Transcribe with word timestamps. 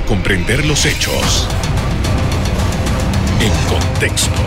para 0.00 0.06
comprender 0.06 0.64
los 0.64 0.86
hechos 0.86 1.48
en 3.40 3.52
contexto. 3.68 4.40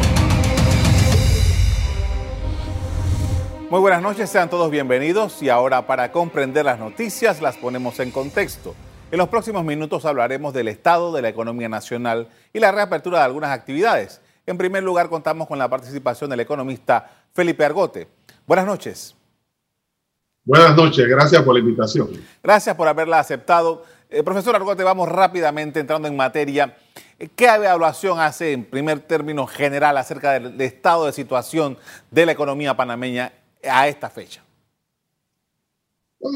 Muy 3.69 3.79
buenas 3.79 4.01
noches, 4.01 4.29
sean 4.29 4.49
todos 4.49 4.71
bienvenidos 4.71 5.41
y 5.43 5.49
ahora 5.49 5.85
para 5.85 6.11
comprender 6.11 6.65
las 6.65 6.79
noticias 6.79 7.41
las 7.41 7.57
ponemos 7.57 7.99
en 7.99 8.11
contexto. 8.11 8.73
En 9.11 9.17
los 9.17 9.29
próximos 9.29 9.63
minutos 9.63 10.05
hablaremos 10.05 10.53
del 10.53 10.69
estado 10.69 11.11
de 11.11 11.21
la 11.21 11.29
economía 11.29 11.69
nacional 11.69 12.29
y 12.51 12.59
la 12.59 12.71
reapertura 12.71 13.19
de 13.19 13.25
algunas 13.25 13.51
actividades. 13.51 14.21
En 14.45 14.57
primer 14.57 14.83
lugar, 14.83 15.09
contamos 15.09 15.47
con 15.47 15.59
la 15.59 15.69
participación 15.69 16.29
del 16.29 16.39
economista 16.39 17.11
Felipe 17.33 17.63
Argote. 17.63 18.07
Buenas 18.47 18.65
noches. 18.65 19.15
Buenas 20.45 20.75
noches, 20.75 21.07
gracias 21.07 21.41
por 21.41 21.53
la 21.53 21.61
invitación. 21.61 22.09
Gracias 22.43 22.75
por 22.75 22.87
haberla 22.87 23.19
aceptado. 23.19 23.85
Eh, 24.13 24.21
profesor 24.21 24.55
Argote, 24.55 24.83
vamos 24.83 25.09
rápidamente 25.09 25.79
entrando 25.79 26.07
en 26.07 26.15
materia. 26.15 26.77
Eh, 27.17 27.29
¿Qué 27.35 27.45
evaluación 27.45 28.19
hace 28.19 28.51
en 28.51 28.63
primer 28.63 28.99
término 28.99 29.47
general 29.47 29.97
acerca 29.97 30.33
del, 30.33 30.61
estado 30.61 31.07
de 31.07 31.13
situación 31.13 31.77
de 32.11 32.27
la 32.27 32.33
economía 32.33 32.77
panameña 32.77 33.33
a 33.67 33.87
esta 33.87 34.11
fecha? 34.11 34.43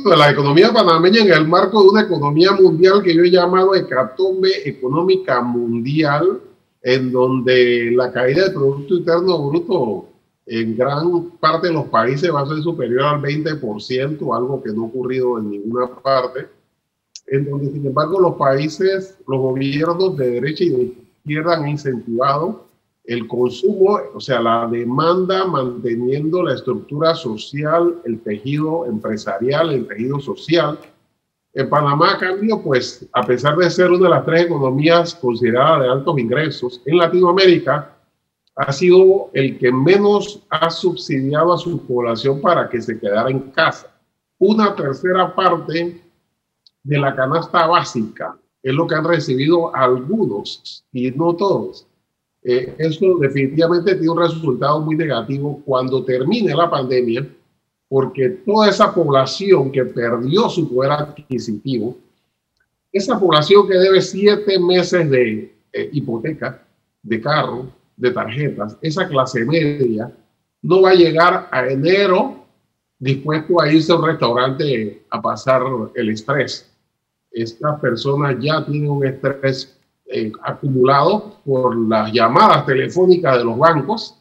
la 0.05 0.31
economía 0.31 0.73
panameña 0.73 1.21
en 1.21 1.31
el 1.31 1.47
marco 1.47 1.81
de 1.83 1.89
una 1.89 2.01
economía 2.01 2.51
mundial 2.51 3.03
que 3.03 3.15
yo 3.15 3.23
he 3.23 3.29
llamado 3.29 3.73
hecatombe 3.75 4.49
económica 4.65 5.39
mundial, 5.41 6.41
en 6.81 7.11
donde 7.11 7.91
la 7.95 8.11
caída 8.11 8.45
del 8.45 8.53
Producto 8.53 8.95
Interno 8.95 9.47
Bruto 9.47 10.09
en 10.47 10.75
gran 10.75 11.29
parte 11.39 11.67
de 11.67 11.73
los 11.73 11.85
países 11.85 12.33
va 12.33 12.41
a 12.41 12.47
ser 12.47 12.57
superior 12.63 13.03
al 13.03 13.21
20%, 13.21 14.35
algo 14.35 14.63
que 14.63 14.73
no 14.73 14.83
ha 14.83 14.87
ocurrido 14.87 15.37
en 15.37 15.51
ninguna 15.51 15.87
parte, 15.87 16.56
en 17.27 17.49
donde 17.49 17.71
sin 17.71 17.85
embargo 17.85 18.19
los 18.19 18.35
países, 18.35 19.17
los 19.27 19.39
gobiernos 19.39 20.17
de 20.17 20.31
derecha 20.31 20.63
y 20.63 20.69
de 20.69 20.93
izquierda 21.23 21.57
han 21.57 21.67
incentivado 21.67 22.67
el 23.07 23.25
consumo, 23.27 23.99
o 24.13 24.19
sea, 24.19 24.41
la 24.41 24.67
demanda 24.67 25.45
manteniendo 25.45 26.43
la 26.43 26.55
estructura 26.55 27.15
social, 27.15 27.95
el 28.03 28.19
tejido 28.19 28.85
empresarial, 28.85 29.71
el 29.71 29.87
tejido 29.87 30.19
social. 30.19 30.77
En 31.53 31.69
Panamá, 31.69 32.13
a 32.13 32.17
cambio, 32.17 32.61
pues, 32.61 33.07
a 33.13 33.25
pesar 33.25 33.55
de 33.55 33.69
ser 33.69 33.91
una 33.91 34.03
de 34.03 34.09
las 34.09 34.25
tres 34.25 34.41
economías 34.43 35.15
consideradas 35.15 35.83
de 35.83 35.89
altos 35.89 36.19
ingresos, 36.19 36.81
en 36.85 36.97
Latinoamérica, 36.97 37.97
ha 38.57 38.71
sido 38.73 39.29
el 39.33 39.57
que 39.57 39.71
menos 39.71 40.43
ha 40.49 40.69
subsidiado 40.69 41.53
a 41.53 41.57
su 41.57 41.79
población 41.85 42.41
para 42.41 42.67
que 42.69 42.81
se 42.81 42.99
quedara 42.99 43.29
en 43.29 43.39
casa. 43.51 43.87
Una 44.37 44.75
tercera 44.75 45.33
parte 45.33 46.01
de 46.87 46.97
la 46.97 47.13
canasta 47.13 47.67
básica 47.67 48.37
es 48.63 48.73
lo 48.73 48.87
que 48.87 48.95
han 48.95 49.03
recibido 49.03 49.75
algunos 49.75 50.83
y 50.93 51.11
no 51.11 51.35
todos. 51.35 51.85
Eh, 52.43 52.73
eso 52.77 53.17
definitivamente 53.19 53.95
tiene 53.95 54.09
un 54.09 54.19
resultado 54.19 54.79
muy 54.79 54.95
negativo 54.95 55.61
cuando 55.65 56.03
termine 56.05 56.55
la 56.55 56.69
pandemia, 56.69 57.27
porque 57.89 58.29
toda 58.29 58.69
esa 58.69 58.93
población 58.93 59.69
que 59.69 59.83
perdió 59.83 60.47
su 60.47 60.73
poder 60.73 60.93
adquisitivo, 60.93 61.97
esa 62.91 63.19
población 63.19 63.67
que 63.67 63.77
debe 63.77 64.01
siete 64.01 64.57
meses 64.59 65.09
de 65.09 65.53
eh, 65.73 65.89
hipoteca, 65.91 66.65
de 67.03 67.19
carro, 67.19 67.67
de 67.97 68.11
tarjetas, 68.11 68.77
esa 68.81 69.07
clase 69.09 69.43
media 69.43 70.09
no 70.61 70.83
va 70.83 70.91
a 70.91 70.95
llegar 70.95 71.49
a 71.51 71.67
enero 71.67 72.45
dispuesto 72.97 73.61
a 73.61 73.71
irse 73.71 73.91
a 73.91 73.95
un 73.95 74.05
restaurante 74.05 75.05
a 75.09 75.21
pasar 75.21 75.63
el 75.95 76.09
estrés. 76.09 76.71
Estas 77.31 77.79
personas 77.79 78.37
ya 78.39 78.65
tienen 78.65 78.89
un 78.89 79.05
estrés 79.05 79.77
eh, 80.05 80.31
acumulado 80.43 81.41
por 81.43 81.75
las 81.87 82.11
llamadas 82.11 82.65
telefónicas 82.65 83.37
de 83.37 83.43
los 83.43 83.57
bancos 83.57 84.17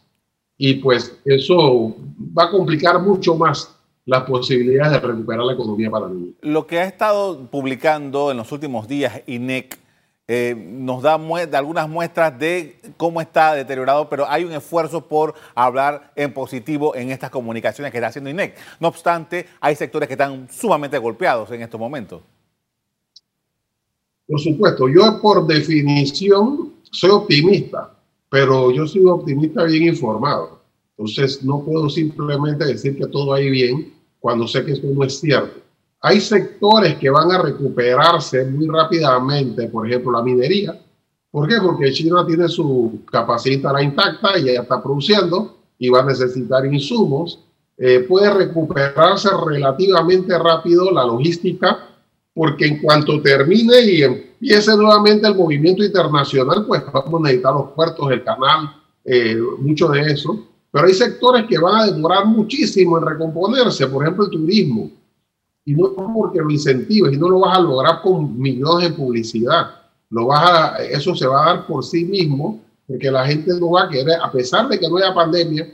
y 0.58 0.74
pues 0.74 1.16
eso 1.24 1.94
va 2.36 2.45
a 2.45 2.50
complicar 2.50 3.00
mucho 3.00 3.36
más 3.36 3.72
las 4.05 4.22
posibilidades 4.24 4.92
de 4.92 5.06
recuperar 5.06 5.45
la 5.45 5.52
economía 5.52 5.90
para 5.90 6.06
mí. 6.08 6.34
Lo 6.40 6.66
que 6.66 6.80
ha 6.80 6.84
estado 6.84 7.46
publicando 7.50 8.30
en 8.30 8.36
los 8.36 8.50
últimos 8.52 8.89
días 8.89 9.22
INEC 9.27 9.78
eh, 10.28 10.56
nos 10.56 11.02
da 11.02 11.14
algunas 11.14 11.89
muestras 11.89 12.36
de 12.36 12.80
cómo 12.96 13.20
está 13.20 13.55
deteriorado, 13.55 14.08
pero 14.08 14.28
hay 14.28 14.42
un 14.42 14.52
esfuerzo 14.52 15.06
por 15.06 15.34
hablar 15.55 16.11
en 16.16 16.33
positivo 16.33 16.96
en 16.96 17.12
estas 17.12 17.30
comunicaciones 17.30 17.92
que 17.92 17.98
está 17.98 18.08
haciendo 18.08 18.30
INEC. 18.30 18.56
No 18.80 18.89
obstante, 18.89 19.46
hay 19.61 19.77
sectores 19.77 20.08
que 20.08 20.14
están 20.14 20.48
sumamente 20.50 20.98
golpeados 20.98 21.50
en 21.52 21.62
estos 21.62 21.78
momentos. 21.78 22.22
Por 24.27 24.41
supuesto, 24.41 24.89
yo 24.89 25.20
por 25.20 25.47
definición 25.47 26.75
soy 26.91 27.11
optimista, 27.11 27.95
pero 28.29 28.70
yo 28.70 28.87
soy 28.87 29.03
un 29.03 29.11
optimista 29.11 29.64
bien 29.64 29.85
informado. 29.85 30.61
Entonces 30.97 31.45
no 31.45 31.63
puedo 31.64 31.89
simplemente 31.89 32.64
decir 32.64 32.97
que 32.97 33.07
todo 33.07 33.29
va 33.29 33.39
bien 33.39 33.92
cuando 34.19 34.48
sé 34.48 34.64
que 34.64 34.73
eso 34.73 34.87
no 34.92 35.05
es 35.05 35.20
cierto. 35.20 35.61
Hay 36.01 36.20
sectores 36.20 36.97
que 36.97 37.11
van 37.11 37.31
a 37.33 37.42
recuperarse 37.42 38.45
muy 38.45 38.67
rápidamente, 38.67 39.69
por 39.69 39.87
ejemplo, 39.87 40.13
la 40.13 40.23
minería. 40.23 40.81
¿Por 41.31 41.48
qué? 41.48 41.57
Porque 41.63 41.93
China 41.93 42.25
tiene 42.27 42.48
su 42.48 43.01
capacidad 43.11 43.79
intacta 43.81 44.39
y 44.39 44.45
ya 44.45 44.63
está 44.63 44.83
produciendo 44.83 45.57
y 45.79 45.89
va 45.89 46.01
a 46.01 46.07
necesitar 46.07 46.64
insumos. 46.67 47.41
Eh, 47.77 48.01
puede 48.08 48.33
recuperarse 48.33 49.29
relativamente 49.47 50.39
rápido 50.39 50.91
la 50.91 51.05
logística, 51.05 51.86
porque 52.36 52.67
en 52.67 52.83
cuanto 52.83 53.23
termine 53.23 53.80
y 53.80 54.02
empiece 54.02 54.77
nuevamente 54.77 55.27
el 55.27 55.35
movimiento 55.35 55.83
internacional, 55.83 56.67
pues 56.67 56.83
vamos 56.92 57.14
a 57.14 57.23
necesitar 57.23 57.55
los 57.55 57.70
puertos, 57.70 58.11
el 58.11 58.23
canal, 58.23 58.77
eh, 59.07 59.39
mucho 59.58 59.89
de 59.89 60.02
eso. 60.02 60.46
Pero 60.70 60.86
hay 60.86 60.92
sectores 60.92 61.46
que 61.46 61.57
van 61.57 61.77
a 61.77 61.86
demorar 61.86 62.27
muchísimo 62.27 62.98
en 62.98 63.07
recomponerse, 63.07 63.86
por 63.86 64.02
ejemplo, 64.02 64.27
el 64.27 64.30
turismo 64.30 64.91
y 65.64 65.75
no 65.75 65.95
porque 66.14 66.41
lo 66.41 66.51
incentives 66.51 67.14
y 67.14 67.17
no 67.17 67.30
lo 67.30 67.41
vas 67.41 67.57
a 67.57 67.63
lograr 67.63 68.02
con 68.02 68.39
millones 68.39 68.91
de 68.91 68.95
publicidad. 68.95 69.70
Lo 70.11 70.27
vas 70.27 70.51
a, 70.51 70.85
eso 70.85 71.14
se 71.14 71.27
va 71.27 71.42
a 71.42 71.55
dar 71.55 71.67
por 71.67 71.83
sí 71.83 72.05
mismo 72.05 72.61
porque 72.86 73.11
la 73.11 73.27
gente 73.27 73.58
no 73.58 73.70
va 73.70 73.85
a 73.85 73.89
querer, 73.89 74.20
a 74.23 74.30
pesar 74.30 74.69
de 74.69 74.79
que 74.79 74.86
no 74.86 74.98
haya 74.98 75.14
pandemia, 75.14 75.67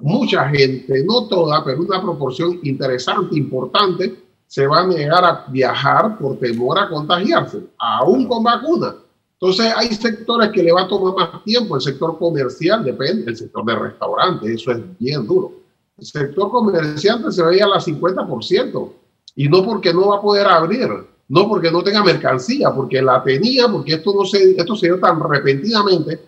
mucha 0.00 0.48
gente, 0.48 1.04
no 1.04 1.28
toda, 1.28 1.64
pero 1.64 1.80
una 1.82 2.02
proporción 2.02 2.58
interesante, 2.64 3.38
importante, 3.38 4.29
se 4.50 4.66
va 4.66 4.80
a 4.80 4.86
negar 4.86 5.24
a 5.24 5.44
viajar 5.48 6.18
por 6.18 6.36
temor 6.40 6.76
a 6.76 6.88
contagiarse, 6.88 7.60
aún 7.78 8.26
con 8.26 8.42
vacuna. 8.42 8.96
Entonces 9.34 9.72
hay 9.76 9.94
sectores 9.94 10.50
que 10.50 10.64
le 10.64 10.72
va 10.72 10.82
a 10.82 10.88
tomar 10.88 11.14
más 11.14 11.44
tiempo, 11.44 11.76
el 11.76 11.80
sector 11.80 12.18
comercial 12.18 12.82
depende, 12.82 13.30
el 13.30 13.36
sector 13.36 13.64
de 13.64 13.76
restaurantes, 13.76 14.50
eso 14.50 14.72
es 14.72 14.80
bien 14.98 15.24
duro. 15.24 15.52
El 15.96 16.04
sector 16.04 16.50
comercial 16.50 17.32
se 17.32 17.44
veía 17.44 17.64
a 17.64 17.68
la 17.68 17.76
50%, 17.76 18.92
y 19.36 19.48
no 19.48 19.64
porque 19.64 19.94
no 19.94 20.08
va 20.08 20.16
a 20.16 20.20
poder 20.20 20.48
abrir, 20.48 20.88
no 21.28 21.48
porque 21.48 21.70
no 21.70 21.84
tenga 21.84 22.02
mercancía, 22.02 22.72
porque 22.72 23.00
la 23.00 23.22
tenía, 23.22 23.68
porque 23.68 23.94
esto, 23.94 24.12
no 24.12 24.24
se, 24.24 24.56
esto 24.56 24.74
se 24.74 24.86
dio 24.86 24.98
tan 24.98 25.20
repentinamente 25.20 26.20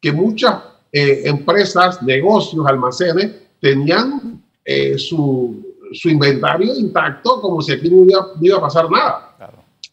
que 0.00 0.12
muchas 0.12 0.62
eh, 0.90 1.24
empresas, 1.26 2.02
negocios, 2.02 2.66
almacenes 2.66 3.32
tenían 3.60 4.42
eh, 4.64 4.96
su, 4.96 5.75
su, 5.92 6.08
inventario 6.08 6.74
intacto 6.74 7.40
como 7.40 7.60
si 7.62 7.72
aquí 7.72 7.90
no 7.90 8.04
iba, 8.40 8.56
a 8.56 8.60
pasar 8.60 8.90
nada. 8.90 9.36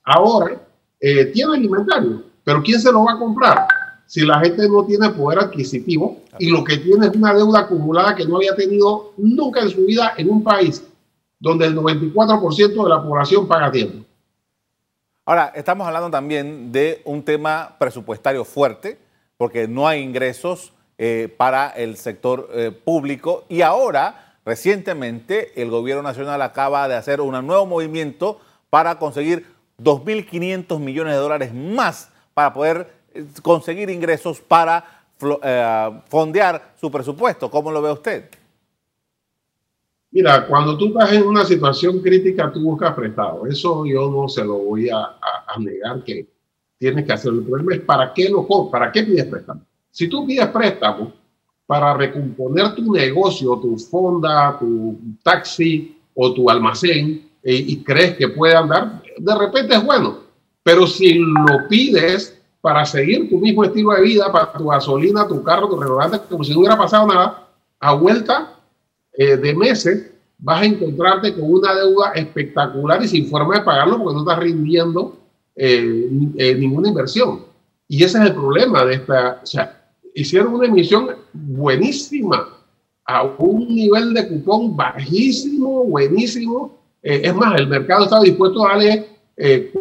Ahora 0.04 0.62
eh, 1.00 1.26
tiene 1.26 1.58
el 1.58 1.66
inventario, 1.66 2.24
pero 2.44 2.62
¿quién 2.62 2.80
se 2.80 2.92
lo 2.92 3.04
va 3.06 3.14
a 3.14 3.20
comprar? 3.20 3.68
Si 4.06 4.22
la 4.22 4.40
gente 4.40 4.68
no 4.68 4.86
tiene 4.86 5.09
poder 5.09 5.40
adquisitivo 5.40 6.22
y 6.40 6.50
lo 6.50 6.64
que 6.64 6.78
tiene 6.78 7.08
es 7.08 7.16
una 7.16 7.34
deuda 7.34 7.62
acumulada 7.62 8.16
que 8.16 8.26
no 8.26 8.38
había 8.38 8.56
tenido 8.56 9.14
nunca 9.18 9.62
en 9.62 9.70
su 9.70 9.86
vida 9.86 10.14
en 10.18 10.30
un 10.30 10.44
país 10.44 10.84
donde 11.40 11.66
el 11.66 11.76
94% 11.76 12.84
de 12.84 12.90
la 12.90 13.03
población 13.03 13.48
paga 13.48 13.70
tiempo. 13.70 14.06
Ahora, 15.26 15.52
estamos 15.56 15.86
hablando 15.86 16.09
también 16.09 16.72
de 16.72 17.02
un 17.06 17.23
tema 17.23 17.76
presupuestario 17.79 18.46
fuerte, 18.46 18.97
porque 19.38 19.67
no 19.67 19.88
hay 19.88 20.02
ingresos 20.02 20.73
eh, 20.97 21.34
para 21.38 21.70
el 21.70 21.97
sector 21.97 22.50
eh, 22.53 22.72
público 22.72 23.46
y 23.50 23.62
ahora, 23.62 24.33
recientemente, 24.45 25.61
el 25.61 25.69
gobierno 25.69 26.03
nacional 26.03 26.41
acaba 26.41 26.87
de 26.87 26.95
hacer 26.95 27.22
un 27.22 27.45
nuevo 27.45 27.66
movimiento 27.66 28.40
para 28.69 28.97
conseguir 28.99 29.45
2.500 29.81 30.79
millones 30.79 31.13
de 31.13 31.19
dólares 31.19 31.53
más 31.53 32.11
para 32.34 32.53
poder 32.53 32.93
eh, 33.13 33.25
conseguir 33.41 33.90
ingresos 33.90 34.40
para 34.41 35.03
fondear 36.09 36.73
su 36.79 36.91
presupuesto. 36.91 37.49
¿Cómo 37.49 37.72
lo 37.72 37.81
ve 37.81 37.91
usted? 37.91 38.29
Mira, 40.11 40.45
cuando 40.47 40.78
tú 40.78 40.87
estás 40.87 41.13
en 41.13 41.23
una 41.23 41.43
situación 41.43 41.99
crítica, 41.99 42.51
tú 42.51 42.61
buscas 42.61 42.93
prestado. 42.93 43.47
Eso 43.47 43.85
yo 43.85 44.11
no 44.11 44.28
se 44.28 44.43
lo 44.43 44.59
voy 44.59 44.90
a, 44.90 45.17
negar 45.59 46.03
que 46.03 46.28
tienes 46.78 47.05
que 47.05 47.13
hacerlo. 47.13 47.40
El 47.40 47.45
problema 47.45 47.75
es 47.75 47.81
para 47.81 48.13
qué 48.13 48.29
lo 48.29 48.45
para 48.69 48.91
qué 48.91 49.03
pides 49.03 49.25
préstamo. 49.25 49.61
Si 49.90 50.07
tú 50.07 50.25
pides 50.28 50.47
préstamo 50.47 51.13
para 51.73 51.96
recomponer 51.96 52.75
tu 52.75 52.93
negocio, 52.93 53.58
tu 53.58 53.75
fonda, 53.79 54.55
tu 54.59 54.96
taxi 55.23 55.97
o 56.14 56.31
tu 56.31 56.47
almacén 56.47 57.28
eh, 57.41 57.66
y 57.67 57.84
crees 57.84 58.16
que 58.16 58.28
puede 58.28 58.53
andar, 58.53 59.02
de 59.17 59.35
repente 59.35 59.73
es 59.73 59.84
bueno. 59.84 60.20
Pero 60.61 60.85
si 60.85 61.16
lo 61.16 61.67
pides 61.67 62.40
para 62.61 62.85
seguir 62.85 63.28
tu 63.28 63.40
mismo 63.40 63.64
estilo 63.64 63.90
de 63.93 64.03
vida, 64.03 64.31
para 64.31 64.53
tu 64.53 64.67
gasolina, 64.67 65.28
tu 65.28 65.41
carro, 65.41 65.67
tu 65.67 65.78
restaurante, 65.78 66.20
como 66.29 66.43
si 66.43 66.53
no 66.53 66.59
hubiera 66.59 66.78
pasado 66.78 67.08
nada, 67.08 67.47
a 67.79 67.93
vuelta 67.96 68.53
eh, 69.14 69.35
de 69.35 69.55
meses 69.55 70.11
vas 70.37 70.61
a 70.61 70.66
encontrarte 70.66 71.34
con 71.34 71.52
una 71.53 71.73
deuda 71.73 72.11
espectacular 72.14 73.02
y 73.02 73.08
sin 73.08 73.28
forma 73.31 73.55
de 73.55 73.61
pagarlo 73.61 73.97
porque 73.97 74.14
no 74.14 74.19
estás 74.22 74.37
rindiendo 74.37 75.17
eh, 75.55 76.08
eh, 76.37 76.53
ninguna 76.53 76.90
inversión. 76.90 77.46
Y 77.87 78.03
ese 78.03 78.19
es 78.19 78.26
el 78.26 78.34
problema 78.35 78.85
de 78.85 78.93
esta, 78.93 79.40
o 79.41 79.46
sea, 79.47 79.83
hicieron 80.16 80.54
una 80.54 80.68
emisión 80.68 81.10
buenísima 81.34 82.50
a 83.06 83.24
un 83.24 83.68
nivel 83.68 84.14
de 84.14 84.28
cupón 84.28 84.76
bajísimo, 84.76 85.84
buenísimo. 85.86 86.78
es 87.02 87.36
más, 87.36 87.60
el 87.60 87.68
mercado 87.68 88.06
estaba 88.06 88.24
dispuesto 88.24 88.66
a 88.66 88.70
darle 88.70 89.08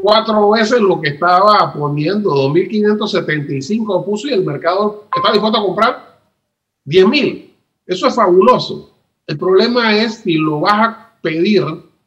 cuatro 0.03 0.51
veces 0.51 0.81
lo 0.81 1.01
que 1.01 1.11
estaba 1.11 1.73
poniendo, 1.73 2.31
2.575 2.31 4.05
puso 4.05 4.29
y 4.29 4.33
el 4.33 4.45
mercado 4.45 5.05
está 5.15 5.31
dispuesto 5.31 5.59
a 5.59 5.63
comprar 5.63 6.19
10.000. 6.87 7.51
Eso 7.87 8.07
es 8.07 8.15
fabuloso. 8.15 8.91
El 9.27 9.39
problema 9.39 9.97
es 9.97 10.17
si 10.17 10.35
lo 10.35 10.61
vas 10.61 10.89
a 10.89 11.13
pedir 11.23 11.65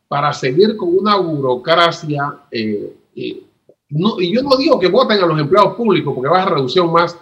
para 0.07 0.33
seguir 0.33 0.75
con 0.77 0.97
una 0.97 1.17
burocracia. 1.17 2.35
Eh, 2.51 2.93
y, 3.15 3.41
yo 3.89 4.41
no 4.41 4.57
digo 4.57 4.79
que 4.79 4.87
voten 4.87 5.21
a 5.21 5.25
los 5.25 5.39
empleados 5.39 5.75
públicos 5.75 6.13
porque 6.13 6.29
vas 6.29 6.45
a 6.45 6.49
reducir 6.49 6.83
más 6.83 7.17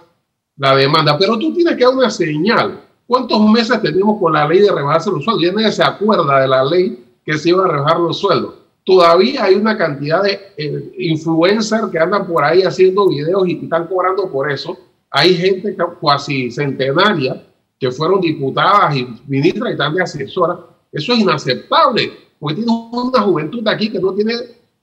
la 0.58 0.76
demanda, 0.76 1.18
pero 1.18 1.38
tú 1.38 1.54
tienes 1.54 1.76
que 1.76 1.84
dar 1.84 1.94
una 1.96 2.10
señal. 2.10 2.82
¿Cuántos 3.08 3.42
meses 3.50 3.82
tenemos 3.82 4.20
con 4.20 4.34
la 4.34 4.48
ley 4.48 4.60
de 4.60 4.72
rebajarse 4.72 5.10
los 5.10 5.24
sueldos? 5.24 5.44
Ya 5.44 5.52
nadie 5.52 5.72
se 5.72 5.84
acuerda 5.84 6.42
de 6.42 6.48
la 6.48 6.64
ley 6.64 7.06
que 7.26 7.38
se 7.38 7.50
iba 7.50 7.66
a 7.66 7.68
rebajar 7.68 8.00
los 8.00 8.20
sueldos. 8.20 8.56
Todavía 8.86 9.46
hay 9.46 9.56
una 9.56 9.78
cantidad 9.78 10.24
de 10.24 10.40
eh, 10.58 10.94
influencers 10.98 11.90
que 11.90 12.00
andan 12.00 12.28
por 12.28 12.44
ahí 12.44 12.64
haciendo 12.64 13.08
videos 13.08 13.48
y, 13.48 13.64
están 13.64 13.88
cobrando 13.88 14.30
por 14.30 14.52
eso. 14.52 14.78
Hay 15.10 15.36
gente 15.36 15.76
casi 16.02 16.52
centenaria 16.52 17.44
que 17.80 17.92
fueron 17.92 18.20
diputadas 18.20 18.96
y 18.96 19.08
ministras 19.28 19.74
y 19.74 19.78
también 19.78 20.04
asesoras. 20.04 20.58
Eso 20.92 21.14
es 21.14 21.20
inaceptable, 21.20 22.12
porque 22.40 22.56
tiene 22.56 22.72
una 22.92 23.22
juventud 23.22 23.68
aquí 23.68 23.90
que 23.90 24.00
no 24.00 24.14
tiene 24.14 24.34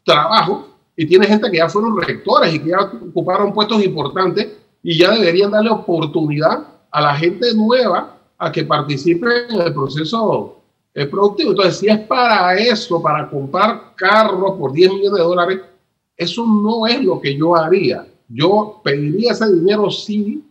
trabajo 0.05 0.69
y 0.97 1.07
tiene 1.07 1.27
gente 1.27 1.51
que 1.51 1.59
ya 1.59 1.69
fueron 1.69 2.01
rectores 2.01 2.55
y 2.55 2.59
que 2.59 2.71
ya 2.71 2.81
ocuparon 2.81 3.53
puestos 3.53 3.85
importantes 3.85 4.49
y 4.83 4.99
ya 4.99 5.11
deberían 5.11 5.51
darle 5.51 5.71
oportunidad 5.71 6.67
a 6.91 7.01
la 7.01 7.15
gente 7.15 7.55
nueva 7.55 8.19
a 8.39 8.51
que 8.51 8.65
participe 8.65 9.27
en 9.51 9.61
el 9.61 9.75
proceso 9.75 10.61
eh, 10.95 11.07
productivo. 11.07 11.51
Entonces, 11.51 11.79
si 11.79 11.89
es 11.89 11.99
para 12.01 12.57
eso, 12.57 13.01
para 13.01 13.29
comprar 13.29 13.95
carros 13.95 14.59
por 14.59 14.73
10 14.73 14.93
millones 14.93 15.19
de 15.19 15.25
dólares, 15.25 15.61
eso 16.17 16.47
no 16.47 16.87
es 16.87 17.03
lo 17.03 17.21
que 17.21 17.37
yo 17.37 17.55
haría. 17.55 18.07
Yo 18.29 18.81
pediría 18.83 19.33
ese 19.33 19.53
dinero 19.53 19.91
sí 19.91 20.45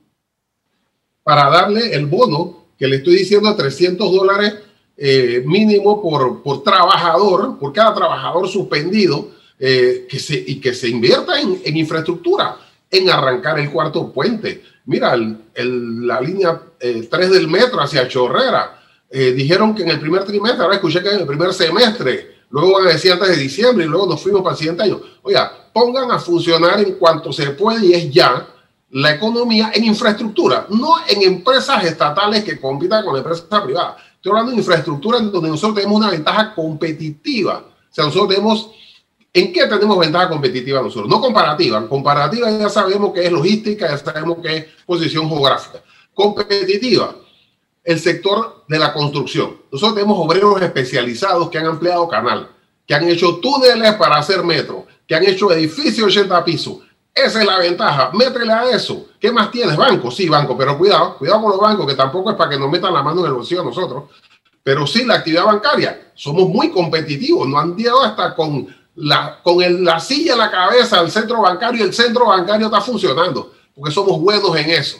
para 1.23 1.49
darle 1.49 1.93
el 1.93 2.05
bono 2.05 2.65
que 2.77 2.87
le 2.87 2.97
estoy 2.97 3.17
diciendo 3.17 3.49
a 3.49 3.55
300 3.55 4.11
dólares 4.11 4.55
eh, 4.97 5.43
mínimo 5.45 6.01
por, 6.01 6.41
por 6.41 6.63
trabajador, 6.63 7.57
por 7.57 7.71
cada 7.71 7.93
trabajador 7.93 8.47
suspendido, 8.47 9.29
eh, 9.59 10.07
que 10.09 10.19
se, 10.19 10.43
y 10.45 10.59
que 10.59 10.73
se 10.73 10.87
invierta 10.89 11.39
en, 11.39 11.61
en, 11.63 11.77
infraestructura, 11.77 12.57
en 12.89 13.09
arrancar 13.09 13.59
el 13.59 13.69
cuarto 13.71 14.11
puente. 14.11 14.63
Mira, 14.85 15.13
el, 15.13 16.07
la 16.07 16.19
línea 16.21 16.61
3 16.79 17.09
eh, 17.11 17.27
del 17.29 17.47
metro 17.47 17.81
hacia 17.81 18.07
Chorrera, 18.07 18.75
dijeron 19.11 19.73
que 19.73 19.81
en 19.81 19.89
el 19.89 19.99
primer 19.99 20.23
trimestre, 20.23 20.61
ahora 20.61 20.75
escuché 20.75 21.01
que 21.01 21.09
en 21.09 21.21
el 21.21 21.25
primer 21.25 21.51
semestre, 21.51 22.35
luego 22.51 22.73
van 22.73 22.87
a 22.87 22.91
decir 22.91 23.11
antes 23.11 23.29
de 23.29 23.37
diciembre 23.37 23.85
y 23.85 23.87
luego 23.87 24.05
nos 24.05 24.21
fuimos 24.21 24.41
para 24.41 24.53
el 24.53 24.57
siguiente 24.59 24.83
año. 24.83 25.01
Oiga, 25.23 25.51
pongan 25.73 26.11
a 26.11 26.19
funcionar 26.19 26.79
en 26.79 26.93
cuanto 26.93 27.33
se 27.33 27.49
puede 27.51 27.87
y 27.87 27.93
es 27.93 28.11
ya 28.11 28.47
la 28.91 29.13
economía 29.13 29.71
en 29.73 29.83
infraestructura, 29.85 30.65
no 30.69 30.95
en 31.07 31.21
empresas 31.21 31.83
estatales 31.83 32.43
que 32.43 32.59
compitan 32.59 33.05
con 33.05 33.15
empresas 33.15 33.45
privadas. 33.63 33.97
Estoy 34.15 34.31
hablando 34.31 34.51
de 34.51 34.57
infraestructura 34.57 35.19
en 35.19 35.31
donde 35.31 35.49
nosotros 35.49 35.75
tenemos 35.75 35.97
una 35.97 36.09
ventaja 36.09 36.53
competitiva. 36.53 37.63
O 37.89 37.93
sea, 37.93 38.05
nosotros 38.05 38.29
tenemos, 38.29 38.71
¿en 39.33 39.53
qué 39.53 39.67
tenemos 39.67 39.97
ventaja 39.99 40.29
competitiva 40.29 40.81
nosotros? 40.81 41.09
No 41.09 41.21
comparativa. 41.21 41.87
Comparativa 41.87 42.49
ya 42.51 42.69
sabemos 42.69 43.13
que 43.13 43.25
es 43.25 43.31
logística, 43.31 43.87
ya 43.87 43.97
sabemos 43.97 44.39
que 44.41 44.57
es 44.57 44.65
posición 44.85 45.27
geográfica. 45.29 45.83
Competitiva, 46.13 47.15
el 47.83 47.99
sector 47.99 48.65
de 48.67 48.79
la 48.79 48.93
construcción. 48.93 49.57
Nosotros 49.71 49.95
tenemos 49.95 50.17
obreros 50.19 50.61
especializados 50.61 51.49
que 51.49 51.57
han 51.57 51.65
ampliado 51.65 52.07
canal, 52.07 52.49
que 52.85 52.93
han 52.93 53.07
hecho 53.07 53.37
túneles 53.37 53.93
para 53.95 54.17
hacer 54.17 54.43
metro, 54.43 54.85
que 55.07 55.15
han 55.15 55.23
hecho 55.23 55.51
edificios 55.51 56.07
80 56.07 56.43
pisos, 56.43 56.77
esa 57.25 57.41
es 57.41 57.45
la 57.45 57.59
ventaja. 57.59 58.11
Métele 58.13 58.53
a 58.53 58.69
eso. 58.69 59.07
¿Qué 59.19 59.31
más 59.31 59.51
tienes? 59.51 59.75
Banco, 59.75 60.09
sí, 60.09 60.29
banco, 60.29 60.57
pero 60.57 60.77
cuidado, 60.77 61.17
cuidado 61.17 61.41
con 61.41 61.51
los 61.51 61.59
bancos, 61.59 61.87
que 61.87 61.95
tampoco 61.95 62.31
es 62.31 62.37
para 62.37 62.51
que 62.51 62.59
nos 62.59 62.69
metan 62.69 62.93
la 62.93 63.03
mano 63.03 63.21
en 63.21 63.27
el 63.27 63.33
bolsillo 63.33 63.61
a 63.61 63.65
nosotros. 63.65 64.03
Pero 64.63 64.87
sí, 64.87 65.03
la 65.05 65.15
actividad 65.15 65.45
bancaria. 65.45 66.11
Somos 66.13 66.47
muy 66.47 66.69
competitivos. 66.69 67.47
No 67.47 67.59
han 67.59 67.75
llegado 67.75 68.03
hasta 68.03 68.35
con 68.35 68.67
la, 68.99 69.39
con 69.41 69.61
el, 69.61 69.83
la 69.83 69.99
silla 69.99 70.33
en 70.33 70.39
la 70.39 70.51
cabeza 70.51 71.01
del 71.01 71.11
centro 71.11 71.41
bancario 71.41 71.81
y 71.81 71.87
el 71.87 71.93
centro 71.93 72.27
bancario 72.27 72.67
está 72.67 72.81
funcionando, 72.81 73.53
porque 73.73 73.93
somos 73.93 74.19
buenos 74.19 74.55
en 74.57 74.69
eso. 74.69 74.97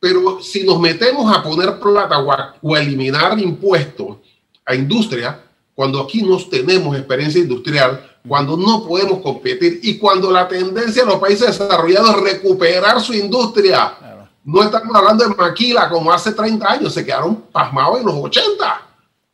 Pero 0.00 0.40
si 0.40 0.64
nos 0.64 0.80
metemos 0.80 1.34
a 1.34 1.42
poner 1.42 1.78
plata 1.78 2.18
o 2.18 2.34
o 2.62 2.76
eliminar 2.76 3.38
impuestos 3.38 4.16
a 4.64 4.74
industria, 4.74 5.40
cuando 5.74 6.00
aquí 6.00 6.22
no 6.22 6.38
tenemos 6.38 6.96
experiencia 6.96 7.40
industrial, 7.40 8.12
cuando 8.26 8.56
no 8.56 8.86
podemos 8.86 9.20
competir 9.20 9.80
y 9.82 9.98
cuando 9.98 10.30
la 10.30 10.46
tendencia 10.48 11.02
en 11.02 11.08
los 11.08 11.18
países 11.18 11.58
desarrollados 11.58 12.10
es 12.10 12.22
recuperar 12.22 13.00
su 13.00 13.14
industria. 13.14 13.96
No 14.44 14.62
estamos 14.62 14.94
hablando 14.94 15.28
de 15.28 15.34
maquila 15.34 15.88
como 15.88 16.12
hace 16.12 16.32
30 16.32 16.68
años, 16.70 16.92
se 16.92 17.04
quedaron 17.04 17.36
pasmados 17.52 18.00
en 18.00 18.06
los 18.06 18.14
80. 18.14 18.82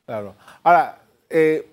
Claro. 0.05 0.35
Ahora, 0.63 1.03
eh, 1.31 1.67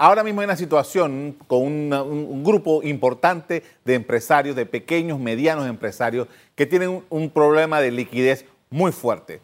ahora 0.00 0.24
mismo 0.24 0.40
hay 0.40 0.46
una 0.46 0.56
situación 0.56 1.36
con 1.46 1.62
un, 1.62 2.42
grupo 2.42 2.82
importante 2.82 3.62
de 3.84 3.94
empresarios, 3.94 4.56
de 4.56 4.66
pequeños, 4.66 5.18
medianos 5.18 5.68
empresarios, 5.68 6.26
que 6.54 6.66
tienen 6.66 7.04
un, 7.08 7.30
problema 7.30 7.80
de 7.80 7.90
liquidez 7.90 8.44
muy 8.70 8.92
fuerte. 8.92 9.40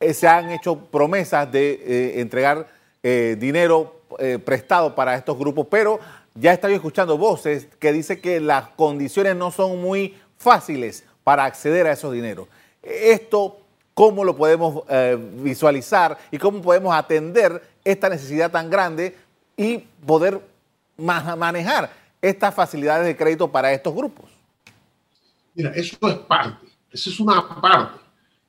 Eh, 0.00 0.14
se 0.14 0.26
han 0.26 0.50
hecho 0.50 0.76
promesas 0.76 1.50
de 1.52 1.72
eh, 1.72 2.20
entregar 2.20 2.66
dinero 3.38 3.94
prestado 4.44 4.94
para 4.94 5.14
estos 5.14 5.38
grupos, 5.38 5.66
pero 5.70 6.00
ya 6.34 6.52
estaba 6.52 6.74
escuchando 6.74 7.18
voces 7.18 7.68
que 7.78 7.92
dicen 7.92 8.20
que 8.20 8.40
las 8.40 8.68
condiciones 8.70 9.34
no 9.34 9.50
son 9.50 9.80
muy 9.80 10.16
fáciles 10.36 11.04
para 11.24 11.44
acceder 11.44 11.86
a 11.86 11.92
esos 11.92 12.12
dineros. 12.12 12.48
Esto, 12.82 13.58
¿cómo 13.92 14.24
lo 14.24 14.36
podemos 14.36 14.84
eh, 14.88 15.18
visualizar 15.34 16.16
y 16.30 16.38
cómo 16.38 16.62
podemos 16.62 16.94
atender 16.94 17.62
esta 17.84 18.08
necesidad 18.08 18.50
tan 18.50 18.70
grande 18.70 19.16
y 19.58 19.78
poder 20.06 20.40
manejar 20.96 21.90
estas 22.22 22.54
facilidades 22.54 23.06
de 23.06 23.16
crédito 23.16 23.50
para 23.50 23.72
estos 23.72 23.94
grupos? 23.94 24.30
Mira, 25.54 25.70
eso 25.74 25.96
es 26.02 26.14
parte, 26.14 26.66
eso 26.90 27.10
es 27.10 27.20
una 27.20 27.60
parte. 27.60 27.98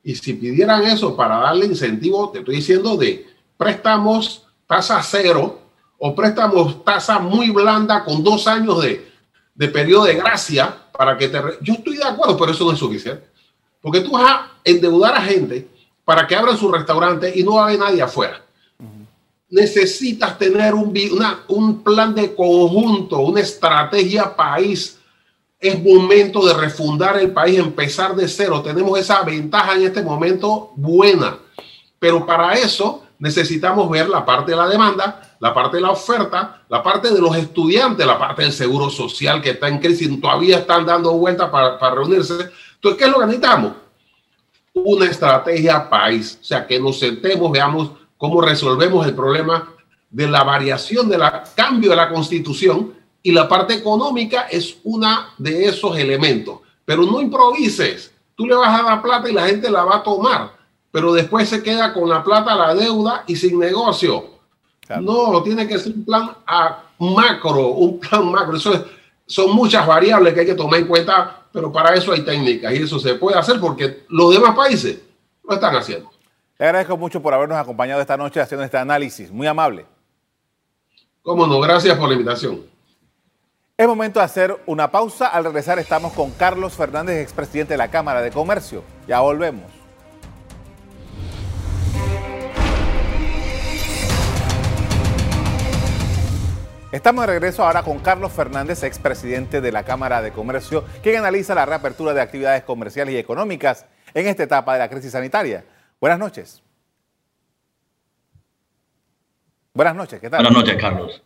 Y 0.02 0.14
si 0.14 0.32
pidieran 0.34 0.84
eso 0.84 1.14
para 1.14 1.38
darle 1.38 1.66
incentivo, 1.66 2.30
te 2.30 2.38
estoy 2.38 2.56
diciendo 2.56 2.96
de 2.96 3.26
préstamos 3.56 4.46
tasa 4.66 5.02
cero, 5.02 5.60
o 5.98 6.14
préstamos 6.14 6.82
tasa 6.84 7.18
muy 7.18 7.50
blanda 7.50 8.04
con 8.04 8.24
dos 8.24 8.46
años 8.46 8.82
de, 8.82 9.68
periodo 9.68 10.04
de 10.04 10.14
gracia 10.14 10.74
para 10.96 11.18
que 11.18 11.28
te... 11.28 11.38
Yo 11.60 11.74
estoy 11.74 11.96
de 11.96 12.04
acuerdo, 12.04 12.38
pero 12.38 12.52
eso 12.52 12.64
no 12.64 12.72
es 12.72 12.78
suficiente. 12.78 13.28
Porque 13.82 14.00
tú 14.00 14.12
vas 14.12 14.24
a 14.24 14.50
endeudar 14.64 15.14
a 15.14 15.20
gente 15.20 15.68
para 16.04 16.26
que 16.26 16.34
abran 16.34 16.56
su 16.56 16.72
restaurante 16.72 17.30
y 17.34 17.42
no 17.42 17.54
va 17.54 17.62
a 17.62 17.64
haber 17.66 17.78
nadie 17.78 18.00
afuera. 18.00 18.40
Necesitas 19.50 20.38
tener 20.38 20.74
un, 20.74 20.94
un 21.48 21.82
plan 21.82 22.14
de 22.14 22.34
conjunto, 22.34 23.18
una 23.18 23.40
estrategia 23.40 24.34
país. 24.34 24.98
Es 25.58 25.82
momento 25.82 26.46
de 26.46 26.54
refundar 26.54 27.18
el 27.18 27.32
país, 27.32 27.58
empezar 27.58 28.14
de 28.14 28.28
cero. 28.28 28.62
Tenemos 28.62 28.98
esa 28.98 29.22
ventaja 29.22 29.74
en 29.74 29.82
este 29.82 30.02
momento 30.02 30.70
buena. 30.76 31.36
Pero 31.98 32.24
para 32.24 32.54
eso 32.54 33.02
necesitamos 33.18 33.90
ver 33.90 34.08
la 34.08 34.24
parte 34.24 34.52
de 34.52 34.56
la 34.56 34.68
demanda, 34.68 35.36
la 35.40 35.52
parte 35.52 35.76
de 35.76 35.82
la 35.82 35.90
oferta, 35.90 36.62
la 36.68 36.82
parte 36.82 37.12
de 37.12 37.20
los 37.20 37.36
estudiantes, 37.36 38.06
la 38.06 38.18
parte 38.18 38.42
del 38.42 38.52
seguro 38.52 38.88
social 38.88 39.42
que 39.42 39.50
está 39.50 39.68
en 39.68 39.78
crisis, 39.78 40.08
todavía 40.20 40.58
están 40.58 40.86
dando 40.86 41.12
vueltas 41.12 41.50
para, 41.50 41.78
para 41.78 41.96
reunirse. 41.96 42.34
Entonces, 42.74 42.98
¿qué 42.98 43.04
es 43.04 43.10
lo 43.10 43.18
que 43.18 43.26
necesitamos? 43.26 43.72
Una 44.72 45.06
estrategia 45.06 45.90
país, 45.90 46.38
o 46.40 46.44
sea, 46.44 46.66
que 46.66 46.80
nos 46.80 46.98
sentemos, 46.98 47.52
veamos 47.52 47.90
cómo 48.20 48.42
resolvemos 48.42 49.06
el 49.06 49.14
problema 49.14 49.72
de 50.10 50.28
la 50.28 50.44
variación, 50.44 51.08
del 51.08 51.22
cambio 51.56 51.88
de 51.88 51.96
la 51.96 52.10
constitución 52.10 52.92
y 53.22 53.32
la 53.32 53.48
parte 53.48 53.72
económica 53.72 54.42
es 54.42 54.76
una 54.84 55.30
de 55.38 55.64
esos 55.64 55.96
elementos. 55.96 56.58
Pero 56.84 57.04
no 57.04 57.18
improvises, 57.22 58.12
tú 58.34 58.46
le 58.46 58.54
vas 58.54 58.78
a 58.78 58.82
dar 58.82 59.00
plata 59.00 59.30
y 59.30 59.32
la 59.32 59.46
gente 59.46 59.70
la 59.70 59.84
va 59.84 59.96
a 59.96 60.02
tomar, 60.02 60.52
pero 60.92 61.14
después 61.14 61.48
se 61.48 61.62
queda 61.62 61.94
con 61.94 62.10
la 62.10 62.22
plata, 62.22 62.54
la 62.54 62.74
deuda 62.74 63.24
y 63.26 63.36
sin 63.36 63.58
negocio. 63.58 64.26
No, 65.00 65.42
tiene 65.42 65.66
que 65.66 65.78
ser 65.78 65.94
un 65.94 66.04
plan 66.04 66.30
a 66.46 66.82
macro, 66.98 67.68
un 67.68 67.98
plan 68.00 68.30
macro. 68.30 68.58
Eso 68.58 68.74
es, 68.74 68.82
son 69.24 69.56
muchas 69.56 69.86
variables 69.86 70.34
que 70.34 70.40
hay 70.40 70.46
que 70.46 70.54
tomar 70.54 70.80
en 70.80 70.86
cuenta, 70.86 71.46
pero 71.50 71.72
para 71.72 71.94
eso 71.94 72.12
hay 72.12 72.20
técnicas 72.20 72.74
y 72.74 72.82
eso 72.82 72.98
se 72.98 73.14
puede 73.14 73.38
hacer 73.38 73.58
porque 73.58 74.04
los 74.10 74.30
demás 74.34 74.54
países 74.54 75.00
lo 75.42 75.54
están 75.54 75.74
haciendo. 75.74 76.10
Le 76.60 76.66
agradezco 76.66 76.98
mucho 76.98 77.22
por 77.22 77.32
habernos 77.32 77.56
acompañado 77.56 78.02
esta 78.02 78.18
noche 78.18 78.38
haciendo 78.38 78.62
este 78.62 78.76
análisis. 78.76 79.30
Muy 79.30 79.46
amable. 79.46 79.86
Cómo 81.22 81.46
no, 81.46 81.58
gracias 81.58 81.96
por 81.96 82.06
la 82.06 82.12
invitación. 82.12 82.60
Es 83.78 83.88
momento 83.88 84.20
de 84.20 84.26
hacer 84.26 84.60
una 84.66 84.90
pausa. 84.90 85.28
Al 85.28 85.44
regresar 85.44 85.78
estamos 85.78 86.12
con 86.12 86.32
Carlos 86.32 86.74
Fernández, 86.74 87.16
expresidente 87.22 87.72
de 87.72 87.78
la 87.78 87.88
Cámara 87.88 88.20
de 88.20 88.30
Comercio. 88.30 88.84
Ya 89.08 89.20
volvemos. 89.20 89.72
Estamos 96.92 97.22
de 97.22 97.32
regreso 97.32 97.64
ahora 97.64 97.82
con 97.82 98.00
Carlos 98.00 98.32
Fernández, 98.32 98.82
expresidente 98.82 99.62
de 99.62 99.72
la 99.72 99.84
Cámara 99.84 100.20
de 100.20 100.30
Comercio, 100.30 100.84
quien 101.02 101.16
analiza 101.16 101.54
la 101.54 101.64
reapertura 101.64 102.12
de 102.12 102.20
actividades 102.20 102.64
comerciales 102.64 103.14
y 103.14 103.16
económicas 103.16 103.86
en 104.12 104.26
esta 104.26 104.42
etapa 104.42 104.74
de 104.74 104.80
la 104.80 104.90
crisis 104.90 105.12
sanitaria. 105.12 105.64
Buenas 106.00 106.18
noches. 106.18 106.62
Buenas 109.74 109.94
noches, 109.94 110.18
¿qué 110.18 110.30
tal? 110.30 110.42
Buenas 110.42 110.58
noches, 110.58 110.80
Carlos. 110.80 111.22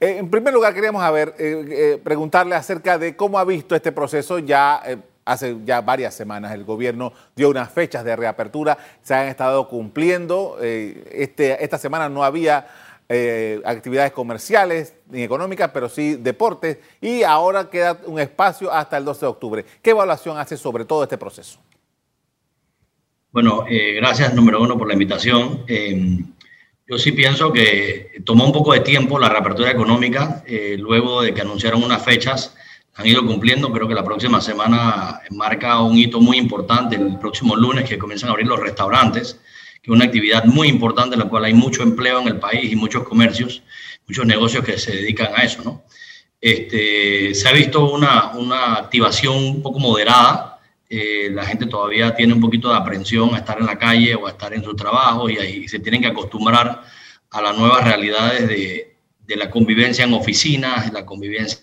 Eh, 0.00 0.16
en 0.18 0.30
primer 0.30 0.54
lugar, 0.54 0.72
queríamos 0.72 1.04
eh, 1.18 1.34
eh, 1.38 2.00
preguntarle 2.02 2.54
acerca 2.54 2.96
de 2.96 3.14
cómo 3.14 3.38
ha 3.38 3.44
visto 3.44 3.76
este 3.76 3.92
proceso 3.92 4.38
ya 4.38 4.82
hace 5.26 5.58
ya 5.66 5.82
varias 5.82 6.14
semanas. 6.14 6.52
El 6.52 6.64
gobierno 6.64 7.12
dio 7.36 7.50
unas 7.50 7.70
fechas 7.70 8.04
de 8.04 8.16
reapertura, 8.16 8.78
se 9.02 9.14
han 9.14 9.28
estado 9.28 9.68
cumpliendo. 9.68 10.56
este, 10.60 11.62
esta 11.62 11.76
semana 11.76 12.08
no 12.08 12.24
había 12.24 12.66
actividades 13.66 14.12
comerciales 14.12 14.94
ni 15.10 15.22
económicas, 15.22 15.70
pero 15.74 15.90
sí 15.90 16.16
deportes, 16.16 16.78
y 17.02 17.22
ahora 17.22 17.68
queda 17.68 17.98
un 18.06 18.18
espacio 18.18 18.72
hasta 18.72 18.96
el 18.96 19.04
12 19.04 19.20
de 19.20 19.26
octubre. 19.26 19.64
¿Qué 19.82 19.90
evaluación 19.90 20.38
hace 20.38 20.56
sobre 20.56 20.86
todo 20.86 21.02
este 21.02 21.18
proceso? 21.18 21.60
Bueno, 23.34 23.64
eh, 23.68 23.94
gracias 23.94 24.32
número 24.32 24.62
uno 24.62 24.78
por 24.78 24.86
la 24.86 24.92
invitación. 24.92 25.64
Em, 25.66 26.24
yo 26.86 26.98
sí 26.98 27.10
pienso 27.10 27.52
que 27.52 28.22
tomó 28.24 28.46
un 28.46 28.52
poco 28.52 28.74
de 28.74 28.78
tiempo 28.78 29.18
la 29.18 29.28
reapertura 29.28 29.72
económica, 29.72 30.44
eh, 30.46 30.76
luego 30.78 31.20
de 31.20 31.34
que 31.34 31.40
anunciaron 31.40 31.82
unas 31.82 32.04
fechas, 32.04 32.54
han 32.94 33.08
ido 33.08 33.26
cumpliendo, 33.26 33.72
creo 33.72 33.88
que 33.88 33.94
la 33.96 34.04
próxima 34.04 34.40
semana 34.40 35.20
marca 35.30 35.82
un 35.82 35.98
hito 35.98 36.20
muy 36.20 36.38
importante, 36.38 36.94
el 36.94 37.18
próximo 37.18 37.56
lunes 37.56 37.88
que 37.88 37.98
comienzan 37.98 38.28
a 38.28 38.34
abrir 38.34 38.46
los 38.46 38.60
restaurantes 38.60 39.40
que 39.82 39.90
es 39.90 39.94
una 39.96 40.04
actividad 40.04 40.44
muy 40.44 40.68
importante 40.68 41.16
en 41.16 41.20
la 41.20 41.28
cual 41.28 41.44
hay 41.44 41.54
mucho 41.54 41.82
empleo 41.82 42.20
en 42.20 42.28
el 42.28 42.38
país 42.38 42.70
y 42.70 42.76
muchos 42.76 43.02
comercios, 43.02 43.64
muchos 44.06 44.24
negocios 44.26 44.64
que 44.64 44.78
se 44.78 44.92
dedican 44.92 45.32
a 45.34 45.42
eso, 45.42 45.60
¿no? 45.64 45.82
Este, 46.40 47.34
se 47.34 47.48
ha 47.48 47.52
visto 47.52 47.90
una, 47.90 48.30
una 48.34 48.76
activación 48.76 49.36
un 49.36 49.60
poco 49.60 49.80
moderada, 49.80 50.53
eh, 50.96 51.30
la 51.30 51.44
gente 51.44 51.66
todavía 51.66 52.14
tiene 52.14 52.32
un 52.32 52.40
poquito 52.40 52.68
de 52.70 52.76
aprensión 52.76 53.34
a 53.34 53.38
estar 53.38 53.58
en 53.58 53.66
la 53.66 53.78
calle 53.78 54.14
o 54.14 54.26
a 54.26 54.30
estar 54.30 54.52
en 54.54 54.62
su 54.62 54.74
trabajo 54.74 55.28
y 55.28 55.38
ahí 55.38 55.68
se 55.68 55.80
tienen 55.80 56.00
que 56.00 56.08
acostumbrar 56.08 56.82
a 57.30 57.42
las 57.42 57.56
nuevas 57.58 57.84
realidades 57.84 58.48
de, 58.48 58.96
de 59.26 59.36
la 59.36 59.50
convivencia 59.50 60.04
en 60.04 60.14
oficinas, 60.14 60.92
la 60.92 61.04
convivencia 61.04 61.60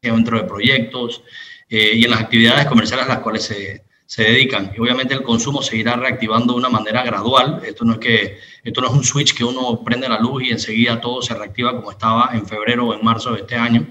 dentro 0.00 0.38
de 0.38 0.44
proyectos 0.44 1.22
eh, 1.68 1.92
y 1.94 2.04
en 2.04 2.10
las 2.10 2.20
actividades 2.20 2.66
comerciales 2.66 3.06
a 3.06 3.08
las 3.08 3.18
cuales 3.18 3.44
se, 3.44 3.84
se 4.06 4.24
dedican. 4.24 4.72
Y 4.76 4.80
obviamente 4.80 5.14
el 5.14 5.22
consumo 5.22 5.62
se 5.62 5.76
irá 5.76 5.94
reactivando 5.96 6.54
de 6.54 6.58
una 6.58 6.68
manera 6.68 7.02
gradual. 7.02 7.62
Esto 7.64 7.84
no 7.84 7.94
es 7.94 7.98
que 7.98 8.38
esto 8.64 8.80
no 8.80 8.88
es 8.88 8.92
un 8.92 9.04
switch 9.04 9.36
que 9.36 9.44
uno 9.44 9.82
prende 9.84 10.08
la 10.08 10.18
luz 10.18 10.42
y 10.42 10.50
enseguida 10.50 11.00
todo 11.00 11.22
se 11.22 11.34
reactiva 11.34 11.76
como 11.76 11.90
estaba 11.90 12.30
en 12.32 12.46
febrero 12.46 12.88
o 12.88 12.94
en 12.94 13.04
marzo 13.04 13.32
de 13.32 13.40
este 13.40 13.54
año. 13.56 13.86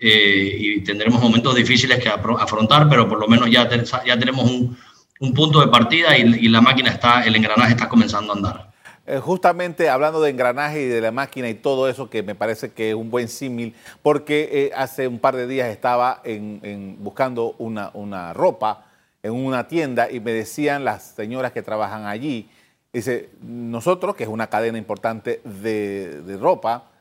Eh, 0.00 0.56
y 0.58 0.80
tendremos 0.80 1.20
momentos 1.20 1.54
difíciles 1.54 2.02
que 2.02 2.08
afrontar, 2.08 2.88
pero 2.88 3.06
por 3.08 3.20
lo 3.20 3.28
menos 3.28 3.50
ya, 3.50 3.68
ya 3.68 4.18
tenemos 4.18 4.50
un, 4.50 4.76
un, 5.20 5.34
punto 5.34 5.60
de 5.60 5.68
partida 5.68 6.16
y, 6.16 6.22
y, 6.22 6.48
la 6.48 6.62
máquina 6.62 6.90
está, 6.90 7.22
el 7.22 7.36
engranaje 7.36 7.72
está 7.72 7.86
comenzando 7.88 8.32
a 8.32 8.36
andar. 8.36 8.70
Eh, 9.06 9.18
justamente 9.18 9.90
hablando 9.90 10.22
de 10.22 10.30
engranaje 10.30 10.82
y 10.82 10.86
de 10.86 11.02
la 11.02 11.12
máquina 11.12 11.50
y 11.50 11.54
todo 11.54 11.88
eso, 11.88 12.08
que 12.08 12.22
me 12.22 12.34
parece 12.34 12.72
que 12.72 12.90
es 12.90 12.94
un 12.94 13.10
buen 13.10 13.28
símil, 13.28 13.74
porque 14.02 14.48
eh, 14.50 14.70
hace 14.74 15.06
un 15.06 15.18
par 15.18 15.36
de 15.36 15.46
días 15.46 15.68
estaba 15.68 16.22
en, 16.24 16.60
en 16.62 16.96
buscando 17.04 17.54
una, 17.58 17.90
una 17.92 18.32
ropa 18.32 18.86
en 19.22 19.32
una 19.32 19.68
tienda 19.68 20.10
y 20.10 20.20
me 20.20 20.32
decían 20.32 20.84
las 20.84 21.02
señoras 21.14 21.52
que 21.52 21.62
trabajan 21.62 22.06
allí, 22.06 22.48
dice, 22.92 23.30
nosotros, 23.42 24.16
que 24.16 24.24
es 24.24 24.28
una 24.28 24.48
cadena 24.48 24.78
importante 24.78 25.40
de, 25.44 26.36
ropa, 26.40 26.84
eh, 26.84 26.99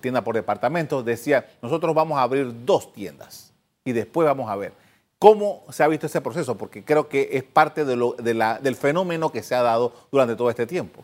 tienda 0.00 0.22
por 0.22 0.34
departamento, 0.34 1.02
decía, 1.02 1.46
nosotros 1.62 1.94
vamos 1.94 2.18
a 2.18 2.22
abrir 2.22 2.64
dos 2.64 2.92
tiendas 2.92 3.52
y 3.84 3.92
después 3.92 4.26
vamos 4.26 4.50
a 4.50 4.56
ver. 4.56 4.72
¿Cómo 5.18 5.64
se 5.70 5.82
ha 5.82 5.88
visto 5.88 6.06
ese 6.06 6.20
proceso? 6.20 6.58
Porque 6.58 6.84
creo 6.84 7.08
que 7.08 7.30
es 7.32 7.42
parte 7.44 7.84
de 7.84 7.96
lo, 7.96 8.12
de 8.12 8.34
la, 8.34 8.58
del 8.58 8.76
fenómeno 8.76 9.32
que 9.32 9.42
se 9.42 9.54
ha 9.54 9.62
dado 9.62 9.94
durante 10.12 10.36
todo 10.36 10.50
este 10.50 10.66
tiempo. 10.66 11.02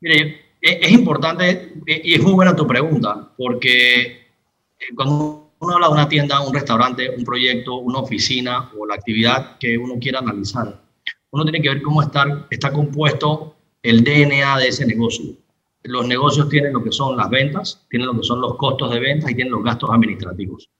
Mire, 0.00 0.40
es, 0.60 0.92
importante 0.92 1.72
y 1.86 2.14
es 2.14 2.22
muy 2.22 2.32
buena 2.32 2.54
tu 2.54 2.66
pregunta, 2.66 3.30
porque 3.36 4.02
eh, 4.02 4.94
cuando 4.94 5.50
uno 5.58 5.74
habla 5.74 5.88
de 5.88 5.92
una 5.92 6.08
tienda, 6.08 6.40
un 6.40 6.54
restaurante, 6.54 7.10
un 7.16 7.24
proyecto, 7.24 7.76
una 7.76 7.98
oficina 7.98 8.70
o 8.78 8.86
la 8.86 8.94
actividad 8.94 9.58
que 9.58 9.76
uno 9.76 9.94
quiera 9.98 10.20
analizar, 10.20 10.80
uno 11.30 11.44
tiene 11.44 11.62
que 11.62 11.68
ver 11.70 11.82
cómo 11.82 12.02
está, 12.02 12.46
está 12.50 12.72
compuesto 12.72 13.56
el 13.82 14.04
DNA 14.04 14.58
de 14.58 14.68
ese 14.68 14.86
negocio. 14.86 15.34
Los 15.84 16.06
negocios 16.06 16.48
tienen 16.48 16.72
lo 16.72 16.82
que 16.82 16.92
son 16.92 17.16
las 17.16 17.28
ventas, 17.28 17.84
tienen 17.90 18.06
lo 18.06 18.16
que 18.16 18.22
son 18.22 18.40
los 18.40 18.56
costos 18.56 18.90
de 18.92 19.00
ventas 19.00 19.30
y 19.30 19.34
tienen 19.34 19.52
los 19.52 19.64
gastos 19.64 19.90
administrativos. 19.90 20.70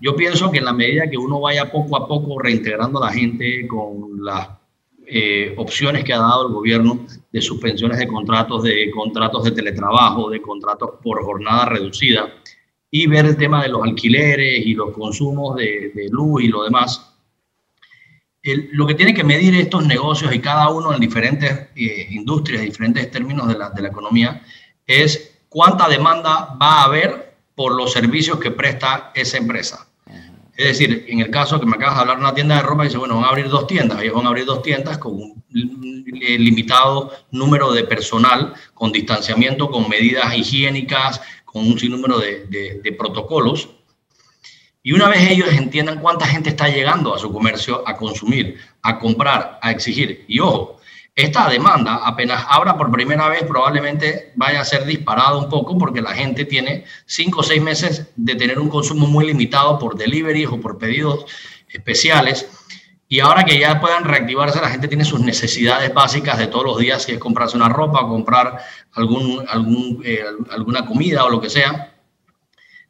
Yo 0.00 0.16
pienso 0.16 0.50
que 0.50 0.58
en 0.58 0.64
la 0.64 0.72
medida 0.72 1.08
que 1.08 1.16
uno 1.16 1.40
vaya 1.40 1.70
poco 1.70 1.96
a 1.96 2.08
poco 2.08 2.40
reintegrando 2.40 3.02
a 3.02 3.06
la 3.06 3.12
gente 3.12 3.66
con 3.68 4.24
las 4.24 4.48
eh, 5.06 5.54
opciones 5.58 6.04
que 6.04 6.12
ha 6.12 6.18
dado 6.18 6.48
el 6.48 6.54
gobierno 6.54 7.06
de 7.30 7.40
suspensiones 7.40 7.98
de 7.98 8.08
contratos, 8.08 8.62
de 8.62 8.90
contratos 8.90 9.44
de 9.44 9.50
teletrabajo, 9.50 10.30
de 10.30 10.40
contratos 10.40 10.90
por 11.02 11.22
jornada 11.22 11.66
reducida, 11.66 12.32
y 12.90 13.06
ver 13.06 13.26
el 13.26 13.36
tema 13.36 13.62
de 13.62 13.68
los 13.68 13.82
alquileres 13.82 14.66
y 14.66 14.74
los 14.74 14.92
consumos 14.92 15.56
de, 15.56 16.08
luz 16.10 16.42
y 16.42 16.48
lo 16.48 16.64
demás. 16.64 17.11
Lo 18.42 18.86
que 18.86 18.94
tiene 18.94 19.14
que 19.14 19.24
medir 19.24 19.54
estos 19.54 19.86
negocios 19.86 20.34
y 20.34 20.40
cada 20.40 20.68
uno 20.68 20.92
en 20.92 21.00
diferentes 21.00 21.68
eh, 21.76 22.08
industrias, 22.10 22.62
diferentes 22.62 23.10
términos 23.10 23.46
de 23.48 23.56
la, 23.56 23.70
de 23.70 23.82
la 23.82 23.88
economía, 23.88 24.42
es 24.86 25.38
cuánta 25.48 25.88
demanda 25.88 26.56
va 26.60 26.80
a 26.80 26.84
haber 26.84 27.36
por 27.54 27.74
los 27.74 27.92
servicios 27.92 28.38
que 28.40 28.50
presta 28.50 29.12
esa 29.14 29.38
empresa. 29.38 29.86
Es 30.56 30.66
decir, 30.78 31.06
en 31.08 31.20
el 31.20 31.30
caso 31.30 31.58
que 31.58 31.66
me 31.66 31.76
acabas 31.76 31.96
de 31.96 32.00
hablar 32.02 32.16
de 32.18 32.24
una 32.24 32.34
tienda 32.34 32.56
de 32.56 32.62
ropa, 32.62 32.84
dice, 32.84 32.98
bueno, 32.98 33.16
van 33.16 33.24
a 33.24 33.28
abrir 33.28 33.48
dos 33.48 33.66
tiendas. 33.66 34.02
Ellos 34.02 34.14
van 34.14 34.26
a 34.26 34.28
abrir 34.28 34.44
dos 34.44 34.62
tiendas 34.62 34.98
con 34.98 35.14
un 35.14 35.42
limitado 35.48 37.10
número 37.30 37.72
de 37.72 37.84
personal, 37.84 38.52
con 38.74 38.92
distanciamiento, 38.92 39.70
con 39.70 39.88
medidas 39.88 40.36
higiénicas, 40.36 41.20
con 41.44 41.66
un 41.66 41.78
sinnúmero 41.78 42.18
de, 42.18 42.80
de, 42.82 42.92
protocolos. 42.92 43.70
Y 44.82 44.92
una 44.92 45.08
vez 45.08 45.30
ellos 45.30 45.48
entiendan 45.52 46.00
cuánta 46.00 46.26
gente 46.26 46.50
está 46.50 46.68
llegando 46.68 47.14
a 47.14 47.18
su 47.18 47.32
comercio 47.32 47.82
a 47.86 47.96
consumir, 47.96 48.58
a 48.82 48.98
comprar, 48.98 49.58
a 49.62 49.70
exigir, 49.70 50.24
y 50.26 50.40
ojo, 50.40 50.80
esta 51.14 51.48
demanda 51.50 52.00
apenas 52.06 52.42
abra 52.48 52.76
por 52.78 52.90
primera 52.90 53.28
vez 53.28 53.42
probablemente 53.44 54.32
vaya 54.34 54.62
a 54.62 54.64
ser 54.64 54.86
disparada 54.86 55.36
un 55.36 55.50
poco 55.50 55.76
porque 55.76 56.00
la 56.00 56.14
gente 56.14 56.46
tiene 56.46 56.84
cinco 57.04 57.40
o 57.40 57.42
seis 57.42 57.60
meses 57.60 58.08
de 58.16 58.34
tener 58.34 58.58
un 58.58 58.70
consumo 58.70 59.06
muy 59.06 59.26
limitado 59.26 59.78
por 59.78 59.94
delivery 59.94 60.46
o 60.46 60.58
por 60.58 60.78
pedidos 60.78 61.26
especiales. 61.68 62.48
Y 63.08 63.20
ahora 63.20 63.44
que 63.44 63.58
ya 63.58 63.78
puedan 63.78 64.04
reactivarse, 64.04 64.58
la 64.58 64.70
gente 64.70 64.88
tiene 64.88 65.04
sus 65.04 65.20
necesidades 65.20 65.92
básicas 65.92 66.38
de 66.38 66.46
todos 66.46 66.64
los 66.64 66.78
días, 66.78 67.02
si 67.02 67.12
es 67.12 67.18
comprarse 67.18 67.58
una 67.58 67.68
ropa, 67.68 68.08
comprar 68.08 68.64
algún, 68.94 69.44
algún, 69.50 70.00
eh, 70.02 70.24
alguna 70.50 70.86
comida 70.86 71.26
o 71.26 71.28
lo 71.28 71.42
que 71.42 71.50
sea. 71.50 71.91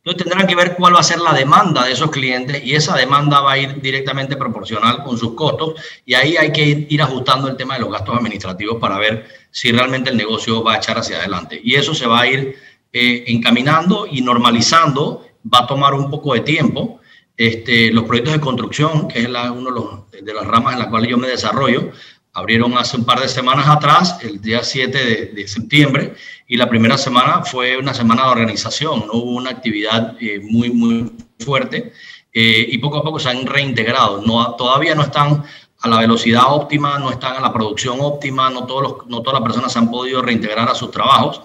Entonces 0.04 0.24
tendrán 0.24 0.48
que 0.48 0.56
ver 0.56 0.74
cuál 0.74 0.96
va 0.96 0.98
a 0.98 1.04
ser 1.04 1.20
la 1.20 1.32
demanda 1.32 1.84
de 1.84 1.92
esos 1.92 2.10
clientes 2.10 2.60
y 2.64 2.74
esa 2.74 2.96
demanda 2.96 3.40
va 3.40 3.52
a 3.52 3.58
ir 3.58 3.80
directamente 3.80 4.36
proporcional 4.36 5.04
con 5.04 5.16
sus 5.16 5.34
costos 5.34 5.74
y 6.04 6.14
ahí 6.14 6.36
hay 6.36 6.50
que 6.50 6.86
ir, 6.88 7.00
ajustando 7.00 7.46
el 7.46 7.56
tema 7.56 7.74
de 7.74 7.82
los 7.82 7.92
gastos 7.92 8.16
administrativos 8.16 8.78
para 8.80 8.98
ver 8.98 9.28
si 9.52 9.70
realmente 9.70 10.10
el 10.10 10.16
negocio 10.16 10.64
va 10.64 10.74
a 10.74 10.76
echar 10.78 10.98
hacia 10.98 11.18
adelante. 11.18 11.60
Y 11.62 11.76
eso 11.76 11.94
se 11.94 12.08
va 12.08 12.22
a 12.22 12.26
ir 12.26 12.56
eh, 12.92 13.24
encaminando 13.28 14.08
y 14.10 14.22
normalizando, 14.22 15.24
va 15.52 15.60
a 15.60 15.66
tomar 15.68 15.94
un 15.94 16.10
poco 16.10 16.34
de 16.34 16.40
tiempo. 16.40 16.98
Este, 17.36 17.92
los 17.92 18.04
proyectos 18.04 18.34
de 18.34 18.40
construcción, 18.40 19.06
que 19.06 19.20
es 19.20 19.30
la, 19.30 19.52
uno 19.52 20.08
de, 20.10 20.22
de 20.22 20.34
las 20.34 20.46
ramas 20.46 20.74
en 20.74 20.80
las 20.80 20.88
cuales 20.88 21.10
yo 21.10 21.16
me 21.16 21.28
desarrollo, 21.28 21.92
Abrieron 22.34 22.76
hace 22.78 22.96
un 22.96 23.04
par 23.04 23.20
de 23.20 23.28
semanas 23.28 23.68
atrás, 23.68 24.18
el 24.22 24.40
día 24.40 24.62
7 24.62 25.32
de, 25.34 25.48
septiembre, 25.48 26.14
y 26.46 26.56
la 26.56 26.68
primera 26.68 26.96
semana 26.96 27.42
fue 27.44 27.76
una 27.76 27.92
semana 27.92 28.24
de 28.24 28.30
organización, 28.30 29.06
no 29.06 29.12
hubo 29.12 29.32
una 29.32 29.50
actividad 29.50 30.16
eh, 30.18 30.40
muy, 30.42 30.70
muy 30.70 31.12
fuerte 31.38 31.92
eh, 32.32 32.66
y 32.70 32.78
poco 32.78 32.96
a 32.96 33.02
poco 33.02 33.18
se 33.18 33.28
han 33.28 33.44
reintegrado. 33.44 34.22
No, 34.22 34.54
todavía 34.54 34.94
no 34.94 35.02
están 35.02 35.44
a 35.80 35.88
la 35.88 35.98
velocidad 35.98 36.44
óptima, 36.48 36.98
no 36.98 37.10
están 37.10 37.36
a 37.36 37.40
la 37.40 37.52
producción 37.52 37.98
óptima, 38.00 38.48
no, 38.48 38.64
todos 38.64 38.82
los, 38.82 39.06
no 39.08 39.20
todas 39.20 39.40
las 39.40 39.46
personas 39.46 39.72
se 39.72 39.78
han 39.78 39.90
podido 39.90 40.22
reintegrar 40.22 40.70
a 40.70 40.74
sus 40.74 40.90
trabajos 40.90 41.42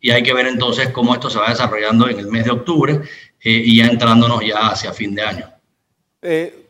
y 0.00 0.10
hay 0.10 0.22
que 0.22 0.34
ver 0.34 0.48
entonces 0.48 0.90
cómo 0.90 1.14
esto 1.14 1.30
se 1.30 1.38
va 1.38 1.48
desarrollando 1.48 2.10
en 2.10 2.18
el 2.18 2.26
mes 2.26 2.44
de 2.44 2.50
octubre 2.50 3.00
y 3.42 3.76
ya 3.78 3.86
entrándonos 3.86 4.44
ya 4.44 4.68
hacia 4.68 4.92
fin 4.92 5.14
de 5.14 5.22
año. 5.22 5.46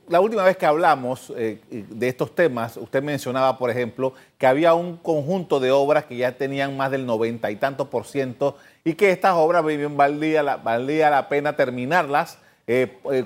La 0.09 0.21
última 0.21 0.45
vez 0.45 0.57
que 0.57 0.67
hablamos 0.67 1.33
de 1.35 2.09
estos 2.09 2.35
temas, 2.35 2.77
usted 2.77 3.03
mencionaba, 3.03 3.59
por 3.59 3.71
ejemplo, 3.71 4.15
que 4.39 4.47
había 4.47 4.75
un 4.75 4.97
conjunto 4.97 5.61
de 5.61 5.71
obras 5.73 6.05
que 6.05 6.17
ya 6.17 6.33
tenían 6.33 6.77
más 6.77 6.91
del 6.91 7.07
noventa 7.07 7.51
y 7.51 7.57
tantos 7.57 7.89
por 7.89 8.07
ciento 8.07 8.57
y 8.85 8.95
que 8.95 9.11
estas 9.11 9.35
obras 9.35 9.65
valía 9.97 10.43
la, 10.43 10.57
valía 10.57 11.11
la 11.11 11.29
pena 11.29 11.57
terminarlas 11.57 12.39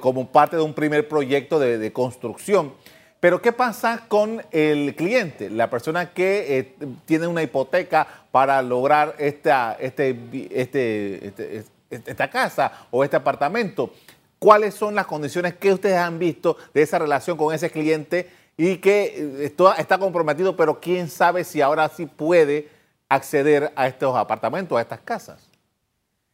como 0.00 0.28
parte 0.28 0.56
de 0.56 0.62
un 0.62 0.75
primer 0.75 1.08
proyecto 1.08 1.58
de, 1.58 1.92
construcción. 1.92 2.75
Pero 3.20 3.42
¿qué 3.42 3.52
pasa 3.52 4.04
con 4.08 4.42
el 4.50 4.94
cliente, 4.96 5.50
la 5.50 5.68
persona 5.68 6.12
que 6.12 6.58
eh, 6.58 6.75
tiene 7.04 7.26
una 7.26 7.42
hipoteca 7.42 8.06
para 8.30 8.62
lograr 8.62 9.14
esta, 9.18 9.76
este, 9.78 10.18
este, 10.50 11.26
este, 11.26 11.64
esta 11.90 12.30
casa 12.30 12.72
o 12.90 13.04
este 13.04 13.16
apartamento? 13.16 13.92
¿Cuáles 14.40 14.75
son 14.75 14.94
las 14.94 15.06
condiciones 15.06 15.54
que 15.54 15.70
ustedes 15.70 15.99
han 15.99 16.18
visto 16.18 16.56
de 16.73 16.80
esa 16.80 16.99
relación 16.99 17.37
con 17.37 17.54
ese 17.54 17.70
cliente 17.70 18.30
y 18.56 18.78
que 18.78 19.44
eh, 19.44 19.54
está 19.76 19.99
comprometido, 19.99 20.56
pero 20.56 20.80
quién 20.80 21.11
sabe 21.11 21.44
si 21.44 21.61
ahora 21.61 21.87
sí 21.90 22.06
puede 22.06 22.70
acceder 23.11 23.70
a 23.76 23.87
estos 23.87 24.16
apartamentos, 24.16 24.78
a 24.78 24.80
estas 24.80 25.00
casas? 25.00 25.47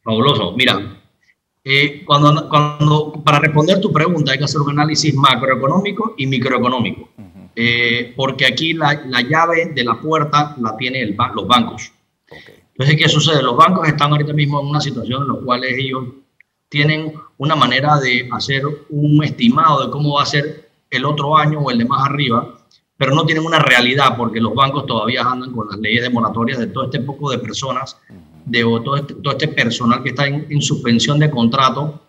Fabuloso. 0.04 0.52
Mira, 0.52 1.02
eh, 1.64 2.04
cuando, 2.06 2.48
cuando, 2.48 3.12
para 3.24 3.40
responder 3.40 3.80
tu 3.80 3.92
pregunta 3.92 4.30
hay 4.30 4.38
que 4.38 4.44
hacer 4.44 4.60
un 4.60 4.70
análisis 4.70 5.12
macroeconómico 5.12 6.14
y 6.16 6.28
microeconómico, 6.28 7.08
eh, 7.56 8.14
porque 8.14 8.46
aquí 8.46 8.72
la, 8.72 9.02
la, 9.06 9.22
llave 9.22 9.72
de 9.74 9.82
la 9.82 10.00
puerta 10.00 10.54
la 10.60 10.76
tienen 10.76 11.16
los 11.34 11.48
bancos. 11.48 11.90
Entonces, 12.68 12.96
¿qué 12.96 13.08
sucede? 13.08 13.42
Los 13.42 13.56
bancos 13.56 13.88
están 13.88 14.12
ahorita 14.12 14.32
mismo 14.32 14.60
en 14.60 14.68
una 14.68 14.80
situación 14.80 15.22
en 15.22 15.28
la 15.28 15.44
cual 15.44 15.64
ellos 15.64 16.04
tienen 16.68 17.14
una 17.38 17.54
manera 17.54 17.98
de 17.98 18.28
hacer 18.32 18.62
un 18.90 19.22
estimado 19.24 19.84
de 19.84 19.90
cómo 19.90 20.14
va 20.14 20.22
a 20.22 20.26
ser 20.26 20.70
el 20.90 21.04
otro 21.04 21.36
año 21.36 21.60
o 21.60 21.70
el 21.70 21.78
de 21.78 21.84
más 21.84 22.06
arriba, 22.06 22.58
pero 22.96 23.14
no 23.14 23.26
tienen 23.26 23.44
una 23.44 23.58
realidad 23.58 24.16
porque 24.16 24.40
los 24.40 24.54
bancos 24.54 24.86
todavía 24.86 25.22
andan 25.22 25.52
con 25.52 25.68
las 25.68 25.78
leyes 25.78 26.02
de 26.02 26.10
moratorias 26.10 26.58
de 26.58 26.68
todo 26.68 26.84
este 26.84 27.00
poco 27.00 27.30
de 27.30 27.38
personas 27.38 27.96
de 28.46 28.62
todo 28.62 28.96
este, 28.96 29.14
todo 29.14 29.32
este 29.32 29.48
personal 29.48 30.02
que 30.02 30.10
está 30.10 30.26
en, 30.26 30.62
suspensión 30.62 31.18
de 31.18 31.30
contrato. 31.30 32.00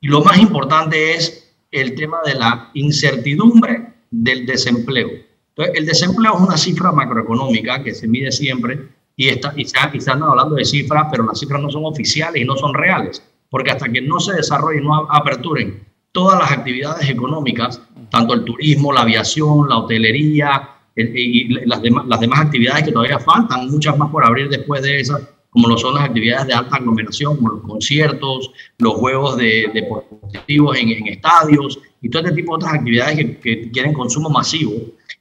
Y 0.00 0.08
lo 0.08 0.22
más 0.22 0.38
importante 0.38 1.14
es 1.14 1.50
el 1.72 1.94
tema 1.94 2.18
de 2.24 2.34
la 2.34 2.70
incertidumbre 2.74 3.94
del 4.10 4.46
desempleo. 4.46 5.08
Entonces, 5.48 5.74
el 5.74 5.86
desempleo 5.86 6.34
es 6.36 6.40
una 6.40 6.56
cifra 6.56 6.92
macroeconómica 6.92 7.82
que 7.82 7.94
se 7.94 8.06
mide 8.06 8.30
siempre 8.30 8.88
y, 9.16 9.28
está, 9.28 9.52
y, 9.56 9.64
se, 9.64 9.76
están 9.94 10.22
hablando 10.22 10.54
de 10.54 10.64
cifras, 10.64 11.06
pero 11.10 11.24
las 11.24 11.40
cifras 11.40 11.60
no 11.60 11.70
son 11.70 11.84
oficiales 11.86 12.40
y 12.40 12.44
no 12.44 12.56
son 12.56 12.74
reales, 12.74 13.22
porque 13.50 13.70
hasta 13.70 13.88
que 13.88 14.00
no 14.00 14.20
se 14.20 14.34
desarrollen, 14.34 14.84
no 14.84 15.06
aperturen 15.10 15.86
todas 16.12 16.38
las 16.38 16.52
actividades 16.52 17.08
económicas, 17.08 17.80
tanto 18.10 18.34
el 18.34 18.44
turismo, 18.44 18.92
la 18.92 19.02
aviación, 19.02 19.68
la 19.68 19.78
hotelería 19.78 20.70
y 20.96 21.48
las 21.66 21.80
demás, 21.80 22.06
las 22.08 22.20
demás 22.20 22.40
actividades 22.40 22.84
que 22.84 22.92
todavía 22.92 23.20
faltan, 23.20 23.70
muchas 23.70 23.96
más 23.96 24.10
por 24.10 24.24
abrir 24.24 24.48
después 24.48 24.82
de 24.82 25.00
esas, 25.00 25.22
como 25.50 25.68
lo 25.68 25.78
son 25.78 25.94
las 25.94 26.04
actividades 26.04 26.46
de 26.48 26.54
alta 26.54 26.76
aglomeración, 26.76 27.36
como 27.36 27.50
los 27.50 27.62
conciertos, 27.62 28.50
los 28.78 28.94
juegos 28.94 29.36
de, 29.36 29.70
deportivos 29.72 30.76
en, 30.76 30.90
en, 30.90 31.06
estadios 31.06 31.78
y 32.02 32.10
todo 32.10 32.22
este 32.22 32.34
tipo 32.34 32.52
de 32.52 32.64
otras 32.64 32.80
actividades 32.80 33.16
que, 33.16 33.38
que 33.38 33.70
quieren 33.70 33.92
consumo 33.92 34.28
masivo 34.28 34.72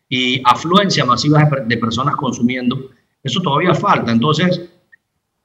y 0.10 0.41
afluencia 0.46 1.05
masiva 1.05 1.50
de, 1.65 1.77
personas 1.77 2.15
consumiendo, 2.15 2.89
eso 3.24 3.41
todavía 3.41 3.74
falta. 3.74 4.12
Entonces, 4.12 4.69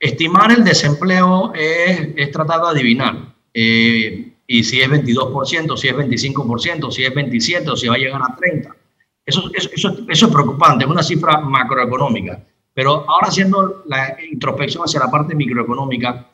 estimar 0.02 0.50
el 0.50 0.64
desempleo 0.64 1.52
es, 1.54 2.08
es 2.16 2.32
tratar 2.32 2.60
de 2.60 2.68
adivinar. 2.68 3.34
Eh, 3.54 4.32
y 4.48 4.64
si 4.64 4.80
es 4.80 4.90
22%, 4.90 5.76
si 5.76 5.88
es 5.88 5.94
25%, 5.94 6.90
si 6.90 7.04
es 7.04 7.14
27% 7.14 7.68
o 7.68 7.76
si 7.76 7.86
va 7.86 7.94
a 7.94 7.98
llegar 7.98 8.20
a 8.20 8.36
30%. 8.36 8.74
Eso, 9.24 9.48
eso, 9.54 9.70
eso, 9.72 9.96
eso 10.08 10.26
es 10.26 10.32
preocupante, 10.32 10.84
es 10.84 10.90
una 10.90 11.04
cifra 11.04 11.38
macroeconómica. 11.38 12.42
Pero 12.74 13.08
ahora 13.08 13.28
haciendo 13.28 13.84
la 13.86 14.16
introspección 14.28 14.82
hacia 14.82 14.98
la 14.98 15.10
parte 15.10 15.36
microeconómica, 15.36 16.28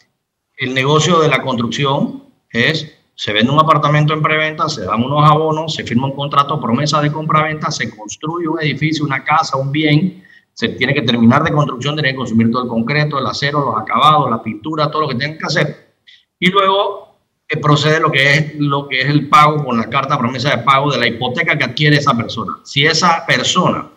el 0.57 0.73
negocio 0.73 1.21
de 1.21 1.29
la 1.29 1.43
construcción 1.43 2.25
es, 2.51 2.91
se 3.15 3.35
vende 3.35 3.53
un 3.53 3.61
apartamento 3.61 4.15
en 4.15 4.23
preventa, 4.23 4.67
se 4.71 4.87
dan 4.87 5.05
unos 5.05 5.31
abonos, 5.31 5.75
se 5.75 5.85
firma 5.85 6.07
un 6.07 6.15
contrato, 6.15 6.59
promesa 6.59 7.03
de 7.03 7.13
compra-venta, 7.13 7.71
se 7.71 7.95
construye 7.95 8.49
un 8.49 8.63
edificio, 8.63 9.05
una 9.05 9.23
casa, 9.23 9.59
un 9.59 9.71
bien, 9.71 10.25
se 10.59 10.71
tiene 10.71 10.93
que 10.93 11.03
terminar 11.03 11.45
de 11.45 11.53
construcción, 11.53 11.95
tiene 11.95 12.11
que 12.11 12.17
consumir 12.17 12.51
todo 12.51 12.65
el 12.65 12.69
concreto, 12.69 13.19
el 13.19 13.27
acero, 13.27 13.65
los 13.65 13.81
acabados, 13.81 14.29
la 14.29 14.43
pintura, 14.43 14.91
todo 14.91 15.03
lo 15.03 15.09
que 15.09 15.15
tienen 15.15 15.39
que 15.39 15.47
hacer. 15.47 15.95
Y 16.41 16.51
luego 16.51 17.17
eh, 17.49 17.59
procede 17.59 18.01
lo 18.01 18.11
que, 18.11 18.35
es, 18.35 18.55
lo 18.57 18.89
que 18.89 19.03
es 19.03 19.07
el 19.09 19.29
pago 19.29 19.65
con 19.65 19.79
la 19.79 19.89
carta 19.89 20.19
promesa 20.19 20.57
de 20.57 20.65
pago 20.65 20.91
de 20.91 20.99
la 20.99 21.07
hipoteca 21.07 21.57
que 21.57 21.65
adquiere 21.65 21.99
esa 21.99 22.17
persona. 22.17 22.55
Si 22.65 22.85
esa 22.85 23.25
persona 23.25 23.89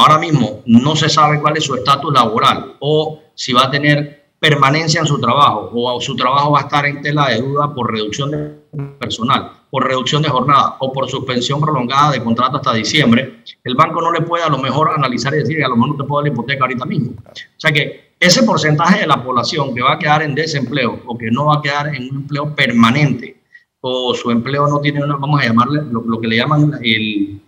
Ahora 0.00 0.18
mismo 0.18 0.62
no 0.64 0.94
se 0.94 1.08
sabe 1.08 1.40
cuál 1.40 1.56
es 1.56 1.64
su 1.64 1.74
estatus 1.74 2.14
laboral 2.14 2.76
o 2.78 3.20
si 3.34 3.52
va 3.52 3.64
a 3.64 3.70
tener 3.70 4.17
permanencia 4.38 5.00
en 5.00 5.06
su 5.06 5.20
trabajo 5.20 5.70
o 5.74 6.00
su 6.00 6.14
trabajo 6.14 6.52
va 6.52 6.60
a 6.60 6.62
estar 6.62 6.86
en 6.86 7.02
tela 7.02 7.28
de 7.28 7.40
duda 7.40 7.74
por 7.74 7.90
reducción 7.90 8.30
de 8.30 8.58
personal, 8.98 9.52
por 9.70 9.86
reducción 9.86 10.22
de 10.22 10.28
jornada 10.28 10.76
o 10.78 10.92
por 10.92 11.08
suspensión 11.08 11.60
prolongada 11.60 12.12
de 12.12 12.22
contrato 12.22 12.58
hasta 12.58 12.74
diciembre, 12.74 13.42
el 13.64 13.74
banco 13.74 14.00
no 14.00 14.12
le 14.12 14.20
puede 14.22 14.44
a 14.44 14.48
lo 14.48 14.58
mejor 14.58 14.90
analizar 14.94 15.34
y 15.34 15.38
decir 15.38 15.64
a 15.64 15.68
lo 15.68 15.76
mejor 15.76 15.90
no 15.90 15.96
te 15.96 16.04
puedo 16.04 16.22
dar 16.22 16.30
la 16.30 16.34
hipoteca 16.34 16.64
ahorita 16.64 16.84
mismo. 16.84 17.12
O 17.26 17.32
sea 17.56 17.72
que 17.72 18.14
ese 18.20 18.42
porcentaje 18.42 19.00
de 19.00 19.06
la 19.06 19.22
población 19.22 19.74
que 19.74 19.82
va 19.82 19.94
a 19.94 19.98
quedar 19.98 20.22
en 20.22 20.34
desempleo 20.34 21.00
o 21.06 21.16
que 21.16 21.30
no 21.30 21.46
va 21.46 21.56
a 21.56 21.62
quedar 21.62 21.94
en 21.94 22.10
un 22.10 22.16
empleo 22.22 22.54
permanente 22.54 23.40
o 23.80 24.14
su 24.14 24.30
empleo 24.30 24.66
no 24.68 24.80
tiene 24.80 25.02
una, 25.02 25.16
vamos 25.16 25.40
a 25.40 25.44
llamarle 25.44 25.82
lo, 25.90 26.20
que 26.20 26.26
le 26.26 26.36
llaman 26.36 26.78
el, 26.82 27.40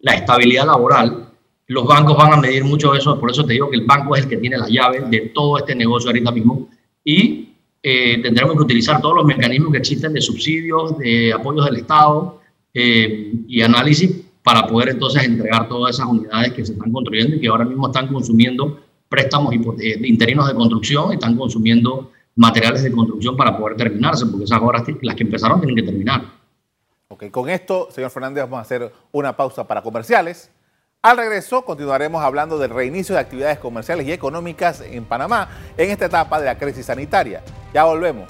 la 0.00 0.14
estabilidad 0.14 0.66
laboral, 0.66 1.23
los 1.74 1.84
bancos 1.86 2.16
van 2.16 2.32
a 2.32 2.36
medir 2.36 2.64
mucho 2.64 2.94
eso, 2.94 3.18
por 3.18 3.30
eso 3.30 3.44
te 3.44 3.54
digo 3.54 3.68
que 3.68 3.76
el 3.76 3.84
banco 3.84 4.14
es 4.14 4.22
el 4.22 4.28
que 4.28 4.36
tiene 4.36 4.56
la 4.56 4.68
llave 4.68 5.00
de 5.10 5.32
todo 5.34 5.58
este 5.58 5.74
negocio 5.74 6.08
ahorita 6.10 6.30
mismo 6.30 6.68
y 7.04 7.48
eh, 7.82 8.22
tendremos 8.22 8.54
que 8.54 8.62
utilizar 8.62 9.02
todos 9.02 9.16
los 9.16 9.24
mecanismos 9.24 9.72
que 9.72 9.78
existen 9.78 10.12
de 10.12 10.20
subsidios, 10.20 10.96
de 10.98 11.32
apoyos 11.32 11.66
del 11.66 11.76
Estado 11.76 12.40
eh, 12.72 13.32
y 13.48 13.60
análisis 13.60 14.22
para 14.42 14.66
poder 14.66 14.90
entonces 14.90 15.24
entregar 15.24 15.68
todas 15.68 15.96
esas 15.96 16.06
unidades 16.06 16.52
que 16.52 16.64
se 16.64 16.72
están 16.72 16.92
construyendo 16.92 17.36
y 17.36 17.40
que 17.40 17.48
ahora 17.48 17.64
mismo 17.64 17.88
están 17.88 18.06
consumiendo 18.06 18.80
préstamos 19.08 19.54
eh, 19.54 20.00
interinos 20.04 20.46
de 20.48 20.54
construcción 20.54 21.12
están 21.12 21.36
consumiendo 21.36 22.10
materiales 22.36 22.82
de 22.82 22.92
construcción 22.92 23.36
para 23.36 23.56
poder 23.56 23.76
terminarse, 23.76 24.26
porque 24.26 24.44
esas 24.44 24.60
obras, 24.60 24.82
las 25.02 25.14
que 25.14 25.22
empezaron, 25.22 25.60
tienen 25.60 25.76
que 25.76 25.82
terminar. 25.82 26.22
Ok, 27.08 27.30
con 27.30 27.48
esto, 27.48 27.88
señor 27.90 28.10
Fernández, 28.10 28.42
vamos 28.42 28.58
a 28.58 28.62
hacer 28.62 28.92
una 29.12 29.36
pausa 29.36 29.66
para 29.66 29.82
comerciales. 29.82 30.50
Al 31.04 31.18
regreso 31.18 31.66
continuaremos 31.66 32.24
hablando 32.24 32.58
del 32.58 32.70
reinicio 32.70 33.14
de 33.14 33.20
actividades 33.20 33.58
comerciales 33.58 34.06
y 34.06 34.12
económicas 34.12 34.80
en 34.80 35.04
Panamá 35.04 35.50
en 35.76 35.90
esta 35.90 36.06
etapa 36.06 36.40
de 36.40 36.46
la 36.46 36.56
crisis 36.56 36.86
sanitaria. 36.86 37.42
Ya 37.74 37.84
volvemos. 37.84 38.26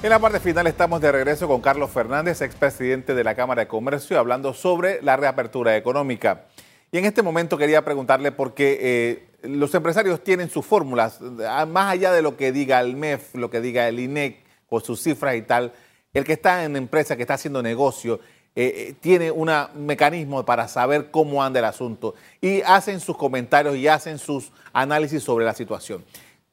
En 0.00 0.10
la 0.10 0.20
parte 0.20 0.38
final 0.38 0.68
estamos 0.68 1.00
de 1.00 1.10
regreso 1.10 1.48
con 1.48 1.60
Carlos 1.60 1.90
Fernández, 1.90 2.40
expresidente 2.40 3.12
de 3.12 3.24
la 3.24 3.34
Cámara 3.34 3.62
de 3.62 3.66
Comercio, 3.66 4.20
hablando 4.20 4.54
sobre 4.54 5.02
la 5.02 5.16
reapertura 5.16 5.76
económica. 5.76 6.44
Y 6.92 6.98
en 6.98 7.04
este 7.04 7.22
momento 7.22 7.58
quería 7.58 7.84
preguntarle 7.84 8.30
por 8.30 8.54
qué 8.54 8.78
eh, 8.80 9.28
los 9.42 9.74
empresarios 9.74 10.22
tienen 10.22 10.50
sus 10.50 10.64
fórmulas, 10.64 11.20
más 11.20 11.90
allá 11.90 12.12
de 12.12 12.22
lo 12.22 12.36
que 12.36 12.52
diga 12.52 12.78
el 12.78 12.94
MEF, 12.94 13.34
lo 13.34 13.50
que 13.50 13.60
diga 13.60 13.88
el 13.88 13.98
INEC, 13.98 14.41
por 14.72 14.82
sus 14.82 15.02
cifras 15.02 15.36
y 15.36 15.42
tal, 15.42 15.70
el 16.14 16.24
que 16.24 16.32
está 16.32 16.64
en 16.64 16.76
empresa, 16.76 17.14
que 17.14 17.24
está 17.24 17.34
haciendo 17.34 17.62
negocio, 17.62 18.20
eh, 18.56 18.72
eh, 18.74 18.94
tiene 18.98 19.30
un 19.30 19.50
mecanismo 19.74 20.46
para 20.46 20.66
saber 20.66 21.10
cómo 21.10 21.44
anda 21.44 21.58
el 21.58 21.66
asunto 21.66 22.14
y 22.40 22.62
hacen 22.62 22.98
sus 22.98 23.18
comentarios 23.18 23.76
y 23.76 23.86
hacen 23.86 24.18
sus 24.18 24.50
análisis 24.72 25.22
sobre 25.22 25.44
la 25.44 25.52
situación. 25.52 26.02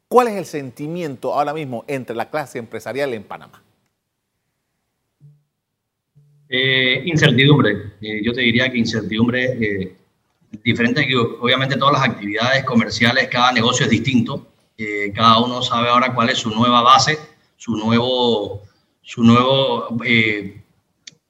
¿Cuál 0.09 0.27
es 0.27 0.33
el 0.33 0.45
sentimiento 0.45 1.33
ahora 1.33 1.53
mismo 1.53 1.85
entre 1.87 2.13
la 2.13 2.29
clase 2.29 2.59
empresarial 2.59 3.13
en 3.13 3.23
Panamá? 3.23 3.63
Eh, 6.49 7.01
incertidumbre. 7.05 7.93
yo 8.21 8.33
te 8.33 8.41
diría 8.41 8.69
que 8.69 8.79
incertidumbre 8.79 9.95
diferente, 10.61 11.07
que 11.07 11.15
obviamente 11.15 11.77
todas 11.77 11.93
las 11.93 12.09
actividades 12.09 12.65
comerciales, 12.65 13.29
cada 13.29 13.53
negocio 13.53 13.85
es 13.85 13.91
distinto. 13.91 14.45
cada 15.15 15.39
uno 15.39 15.61
sabe 15.61 15.87
ahora 15.87 16.13
cuál 16.13 16.29
es 16.29 16.39
su 16.39 16.49
nueva 16.49 16.81
base 16.81 17.28
su 17.59 17.75
nuevo, 17.75 18.63
su 19.01 19.21
nuevo, 19.21 19.97
eh, 20.05 20.61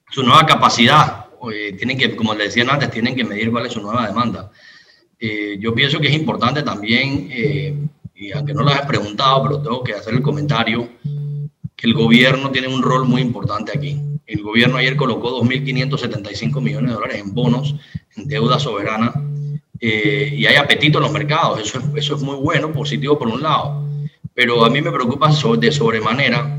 su 0.08 0.22
nueva 0.22 0.46
capacidad. 0.46 1.26
Eh, 1.52 1.72
tienen 1.72 1.98
que, 1.98 2.14
como 2.14 2.34
les 2.34 2.54
decía 2.54 2.72
antes, 2.72 2.90
tienen 2.90 3.16
que 3.16 3.24
medir 3.24 3.50
cuál 3.50 3.66
es 3.66 3.72
su 3.72 3.82
nueva 3.82 4.06
demanda. 4.06 4.52
Eh, 5.18 5.56
yo 5.58 5.74
pienso 5.74 5.98
que 5.98 6.06
es 6.06 6.14
importante 6.14 6.62
también, 6.62 7.28
y 8.14 8.30
aunque 8.32 8.54
no 8.54 8.62
lo 8.62 8.70
has 8.70 8.86
preguntado, 8.86 9.42
pero 9.42 9.60
tengo 9.60 9.82
que 9.82 9.94
hacer 9.94 10.14
el 10.14 10.22
comentario, 10.22 10.88
que 11.74 11.86
el 11.86 11.94
gobierno 11.94 12.50
tiene 12.50 12.68
un 12.68 12.82
rol 12.82 13.08
muy 13.08 13.22
importante 13.22 13.72
aquí. 13.74 14.00
El 14.24 14.42
gobierno 14.42 14.76
ayer 14.76 14.94
colocó 14.94 15.42
2.575 15.42 16.60
millones 16.60 16.90
de 16.90 16.94
dólares 16.94 17.18
en 17.18 17.34
bonos, 17.34 17.74
en 18.14 18.28
deuda 18.28 18.60
soberana, 18.60 19.12
eh, 19.80 20.32
y 20.36 20.46
hay 20.46 20.54
apetito 20.54 20.98
en 20.98 21.04
los 21.04 21.12
mercados. 21.12 21.58
Eso 21.60 21.80
es, 21.80 21.84
eso 21.96 22.14
es 22.14 22.22
muy 22.22 22.36
bueno, 22.36 22.72
positivo 22.72 23.18
por 23.18 23.26
un 23.26 23.42
lado. 23.42 23.89
Pero 24.34 24.64
a 24.64 24.70
mí 24.70 24.80
me 24.80 24.92
preocupa 24.92 25.30
de 25.58 25.72
sobremanera 25.72 26.58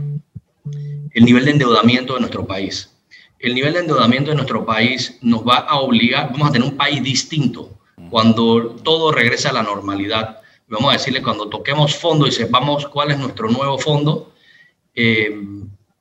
el 1.14 1.26
nivel 1.26 1.46
de 1.46 1.52
endeudamiento 1.52 2.14
de 2.14 2.20
nuestro 2.20 2.46
país. 2.46 2.92
El 3.40 3.56
nivel 3.56 3.74
de 3.74 3.80
endeudamiento 3.80 4.30
de 4.30 4.36
nuestro 4.36 4.66
país 4.66 5.18
nos 5.22 5.46
va 5.46 5.58
a 5.58 5.80
obligar, 5.80 6.32
vamos 6.32 6.50
a 6.50 6.52
tener 6.52 6.68
un 6.68 6.78
país 6.78 7.02
distinto 7.02 7.78
cuando 8.10 8.76
todo 8.84 9.12
regrese 9.12 9.48
a 9.48 9.54
la 9.54 9.64
normalidad. 9.64 10.42
Vamos 10.68 10.90
a 10.90 10.98
decirle, 10.98 11.22
cuando 11.22 11.50
toquemos 11.50 11.96
fondo 11.96 12.28
y 12.28 12.32
sepamos 12.32 12.88
cuál 12.88 13.12
es 13.12 13.20
nuestro 13.20 13.50
nuevo 13.50 13.78
fondo, 13.78 14.34
eh, 14.94 15.32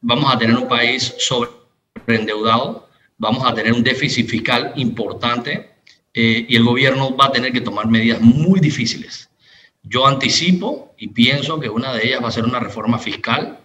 vamos 0.00 0.32
a 0.32 0.38
tener 0.38 0.56
un 0.56 0.68
país 0.68 1.14
sobreendeudado, 1.18 2.88
vamos 3.16 3.46
a 3.46 3.54
tener 3.54 3.72
un 3.72 3.82
déficit 3.82 4.28
fiscal 4.28 4.72
importante 4.76 5.70
eh, 6.12 6.46
y 6.48 6.56
el 6.56 6.64
gobierno 6.64 7.16
va 7.16 7.26
a 7.26 7.32
tener 7.32 7.52
que 7.52 7.60
tomar 7.60 7.86
medidas 7.86 8.20
muy 8.20 8.60
difíciles. 8.60 9.29
Yo 9.82 10.06
anticipo 10.06 10.94
y 10.98 11.08
pienso 11.08 11.58
que 11.58 11.68
una 11.68 11.92
de 11.94 12.06
ellas 12.06 12.22
va 12.22 12.28
a 12.28 12.32
ser 12.32 12.44
una 12.44 12.60
reforma 12.60 12.98
fiscal 12.98 13.60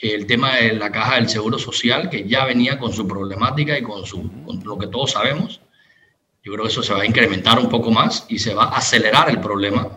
el 0.00 0.26
tema 0.26 0.56
de 0.56 0.74
la 0.74 0.92
caja 0.92 1.16
del 1.16 1.28
Seguro 1.28 1.58
Social, 1.58 2.08
que 2.08 2.26
ya 2.26 2.44
venía 2.44 2.78
con 2.78 2.92
su 2.92 3.06
problemática 3.06 3.76
y 3.78 3.82
con, 3.82 4.06
su, 4.06 4.30
lo 4.64 4.78
que 4.78 4.86
todos 4.86 5.12
sabemos. 5.12 5.60
Yo 6.44 6.52
creo 6.52 6.64
que 6.64 6.70
eso 6.70 6.82
se 6.82 6.94
va 6.94 7.02
a 7.02 7.06
incrementar 7.06 7.58
un 7.58 7.68
poco 7.68 7.90
más 7.90 8.24
y 8.28 8.38
se 8.38 8.54
va 8.54 8.64
a 8.64 8.78
acelerar 8.78 9.28
el 9.28 9.40
problema. 9.40 9.88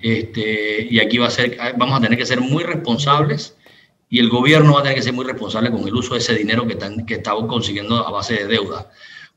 Este, 0.00 0.86
y 0.90 0.98
aquí 1.00 1.18
va 1.18 1.26
a 1.26 1.30
ser, 1.30 1.58
vamos 1.76 1.98
a 1.98 2.00
tener 2.00 2.18
que 2.18 2.24
ser 2.24 2.40
muy 2.40 2.64
responsables 2.64 3.56
y 4.08 4.18
el 4.18 4.30
gobierno 4.30 4.74
va 4.74 4.80
a 4.80 4.82
tener 4.84 4.96
que 4.96 5.02
ser 5.02 5.12
muy 5.12 5.26
responsable 5.26 5.70
con 5.70 5.86
el 5.86 5.94
uso 5.94 6.14
de 6.14 6.20
ese 6.20 6.34
dinero 6.34 6.66
que, 6.66 6.72
están, 6.74 7.04
que 7.04 7.14
estamos 7.14 7.46
consiguiendo 7.46 8.06
a 8.06 8.10
base 8.10 8.34
de 8.34 8.46
deuda. 8.46 8.90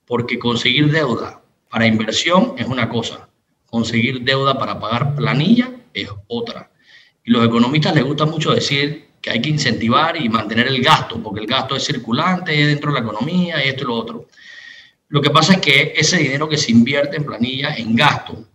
Porque 0.05 0.39
conseguir 0.39 0.89
deuda 0.91 1.41
para 1.69 1.85
inversión 1.85 2.53
es 2.57 2.67
una 2.67 2.87
cosa, 2.87 3.27
conseguir 3.71 4.21
deuda 4.21 4.59
para 4.59 4.79
pagar 4.79 5.15
planilla 5.15 5.71
es 5.93 6.09
otra. 6.27 6.69
Y 7.23 7.31
los 7.31 7.43
economistas 7.45 7.95
les 7.95 8.03
gusta 8.03 8.25
mucho 8.25 8.51
decir 8.51 9.07
que 9.21 9.31
hay 9.31 9.41
que 9.41 9.49
incentivar 9.49 10.17
y 10.17 10.29
mantener 10.29 10.67
el 10.67 10.83
gasto, 10.83 11.21
porque 11.23 11.39
el 11.39 11.47
gasto 11.47 11.75
es 11.75 11.83
circulante 11.83 12.51
dentro 12.51 12.91
de 12.91 12.99
la 12.99 13.05
economía 13.05 13.63
y 13.63 13.69
esto 13.69 13.83
y 13.83 13.87
lo 13.87 13.95
otro. 13.95 14.27
Lo 15.07 15.21
que 15.21 15.29
pasa 15.29 15.53
es 15.53 15.59
que 15.59 15.93
ese 15.95 16.17
dinero 16.17 16.49
que 16.49 16.57
se 16.57 16.71
invierte 16.71 17.17
en 17.17 17.25
planilla 17.25 17.75
en 17.75 17.95
gasto, 17.95 18.45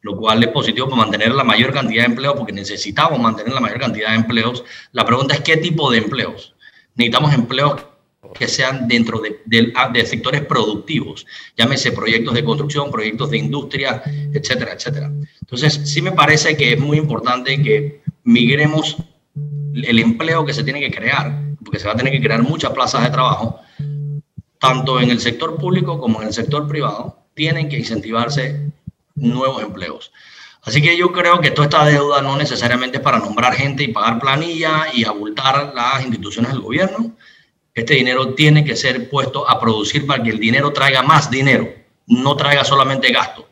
lo 0.00 0.16
cual 0.16 0.42
es 0.42 0.48
positivo 0.48 0.88
para 0.88 1.02
mantener 1.02 1.32
la 1.32 1.44
mayor 1.44 1.72
cantidad 1.72 2.02
de 2.02 2.10
empleos, 2.10 2.34
porque 2.36 2.52
necesitamos 2.52 3.18
mantener 3.18 3.52
la 3.52 3.60
mayor 3.60 3.80
cantidad 3.80 4.10
de 4.10 4.16
empleos. 4.16 4.64
La 4.92 5.04
pregunta 5.04 5.34
es 5.34 5.40
qué 5.40 5.56
tipo 5.58 5.90
de 5.90 5.98
empleos. 5.98 6.54
Necesitamos 6.94 7.32
empleos 7.34 7.84
que 8.32 8.48
sean 8.48 8.88
dentro 8.88 9.20
de, 9.20 9.40
de, 9.44 10.06
sectores 10.06 10.44
productivos, 10.44 11.26
llámese 11.56 11.92
proyectos 11.92 12.34
de 12.34 12.44
construcción, 12.44 12.90
proyectos 12.90 13.30
de 13.30 13.38
industria, 13.38 14.02
etcétera, 14.32 14.72
etcétera. 14.72 15.10
Entonces, 15.40 15.80
sí 15.84 16.02
me 16.02 16.12
parece 16.12 16.56
que 16.56 16.72
es 16.72 16.80
muy 16.80 16.98
importante 16.98 17.62
que 17.62 18.02
migremos 18.24 18.96
el 19.74 19.98
empleo 19.98 20.44
que 20.44 20.52
se 20.52 20.64
tiene 20.64 20.80
que 20.80 20.90
crear, 20.90 21.40
porque 21.64 21.78
se 21.78 21.86
va 21.86 21.92
a 21.92 21.96
tener 21.96 22.12
que 22.12 22.22
crear 22.22 22.42
muchas 22.42 22.72
plazas 22.72 23.02
de 23.02 23.10
trabajo, 23.10 23.60
tanto 24.58 25.00
en 25.00 25.10
el 25.10 25.20
sector 25.20 25.56
público 25.56 25.98
como 25.98 26.20
en 26.22 26.28
el 26.28 26.34
sector 26.34 26.68
privado, 26.68 27.18
tienen 27.34 27.68
que 27.68 27.78
incentivarse 27.78 28.72
nuevos 29.14 29.62
empleos. 29.62 30.12
Así 30.62 30.80
que 30.80 30.96
yo 30.96 31.10
creo 31.10 31.40
que 31.40 31.50
toda 31.50 31.66
esta 31.66 31.84
deuda 31.84 32.22
no 32.22 32.36
necesariamente 32.36 32.98
es 32.98 33.02
para 33.02 33.18
nombrar 33.18 33.54
gente 33.54 33.82
y 33.82 33.88
pagar 33.88 34.20
planilla 34.20 34.84
y 34.92 35.04
abultar 35.04 35.72
las 35.74 36.02
instituciones 36.02 36.52
del 36.52 36.60
gobierno. 36.60 37.16
Este 37.74 37.94
dinero 37.94 38.34
tiene 38.34 38.64
que 38.64 38.76
ser 38.76 39.08
puesto 39.08 39.48
a 39.48 39.58
producir 39.58 40.06
para 40.06 40.22
que 40.22 40.28
el 40.28 40.38
dinero 40.38 40.74
traiga 40.74 41.02
más 41.02 41.30
dinero, 41.30 41.68
no 42.06 42.36
traiga 42.36 42.64
solamente 42.64 43.10
gasto. 43.10 43.48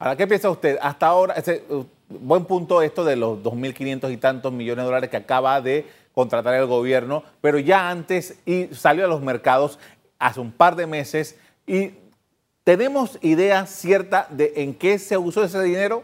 Ahora, 0.00 0.16
¿qué 0.16 0.26
piensa 0.26 0.50
usted? 0.50 0.78
Hasta 0.82 1.06
ahora, 1.06 1.36
buen 2.08 2.44
punto 2.44 2.82
esto 2.82 3.04
de 3.04 3.14
los 3.14 3.38
2.500 3.38 4.12
y 4.12 4.16
tantos 4.16 4.52
millones 4.52 4.82
de 4.82 4.86
dólares 4.86 5.10
que 5.10 5.16
acaba 5.16 5.60
de 5.60 5.86
contratar 6.12 6.54
el 6.54 6.66
gobierno, 6.66 7.22
pero 7.40 7.60
ya 7.60 7.88
antes 7.88 8.36
y 8.44 8.66
salió 8.72 9.04
a 9.04 9.08
los 9.08 9.22
mercados 9.22 9.78
hace 10.18 10.40
un 10.40 10.50
par 10.50 10.74
de 10.74 10.88
meses 10.88 11.38
y 11.64 11.92
tenemos 12.64 13.18
idea 13.22 13.66
cierta 13.66 14.26
de 14.30 14.54
en 14.56 14.74
qué 14.74 14.98
se 14.98 15.16
usó 15.16 15.44
ese 15.44 15.62
dinero. 15.62 16.02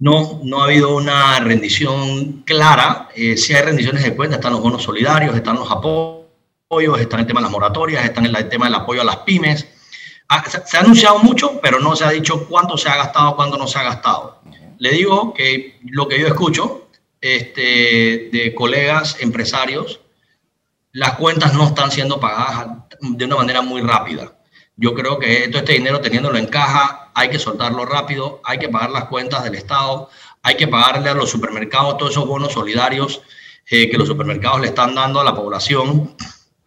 No, 0.00 0.40
no 0.44 0.60
ha 0.60 0.64
habido 0.64 0.94
una 0.94 1.40
rendición 1.40 2.42
clara. 2.42 3.08
Eh, 3.14 3.36
si 3.36 3.54
hay 3.54 3.62
rendiciones 3.62 4.04
de 4.04 4.14
cuenta, 4.14 4.36
están 4.36 4.52
los 4.52 4.62
bonos 4.62 4.82
solidarios, 4.82 5.34
están 5.34 5.56
los 5.56 5.70
apoyos, 5.70 7.00
están 7.00 7.20
el 7.20 7.26
tema 7.26 7.40
de 7.40 7.44
las 7.44 7.52
moratorias, 7.52 8.04
están 8.04 8.26
el 8.26 8.48
tema 8.48 8.66
del 8.66 8.74
apoyo 8.74 9.02
a 9.02 9.04
las 9.04 9.18
pymes 9.18 9.66
Ah, 10.30 10.44
se 10.46 10.76
ha 10.76 10.80
anunciado 10.80 11.20
mucho, 11.20 11.58
pero 11.62 11.80
no 11.80 11.96
se 11.96 12.04
ha 12.04 12.10
dicho 12.10 12.46
cuánto 12.46 12.76
se 12.76 12.90
ha 12.90 12.96
gastado, 12.96 13.34
cuánto 13.34 13.56
no 13.56 13.66
se 13.66 13.78
ha 13.78 13.82
gastado. 13.82 14.42
Le 14.78 14.90
digo 14.90 15.32
que 15.32 15.80
lo 15.86 16.06
que 16.06 16.20
yo 16.20 16.26
escucho 16.26 16.88
este, 17.20 18.28
de 18.30 18.54
colegas 18.54 19.16
empresarios, 19.20 20.00
las 20.92 21.14
cuentas 21.14 21.54
no 21.54 21.68
están 21.68 21.90
siendo 21.90 22.20
pagadas 22.20 22.76
de 23.00 23.24
una 23.24 23.36
manera 23.36 23.62
muy 23.62 23.80
rápida. 23.80 24.34
Yo 24.76 24.94
creo 24.94 25.18
que 25.18 25.48
todo 25.48 25.60
este 25.60 25.72
dinero 25.72 26.00
teniéndolo 26.00 26.36
en 26.36 26.46
caja, 26.46 27.07
hay 27.18 27.30
que 27.30 27.38
soltarlo 27.38 27.84
rápido, 27.84 28.40
hay 28.44 28.58
que 28.58 28.68
pagar 28.68 28.90
las 28.90 29.04
cuentas 29.04 29.44
del 29.44 29.54
Estado, 29.54 30.08
hay 30.42 30.56
que 30.56 30.68
pagarle 30.68 31.10
a 31.10 31.14
los 31.14 31.30
supermercados 31.30 31.98
todos 31.98 32.12
esos 32.12 32.26
bonos 32.26 32.52
solidarios 32.52 33.22
eh, 33.70 33.90
que 33.90 33.98
los 33.98 34.08
supermercados 34.08 34.60
le 34.60 34.68
están 34.68 34.94
dando 34.94 35.20
a 35.20 35.24
la 35.24 35.34
población 35.34 36.14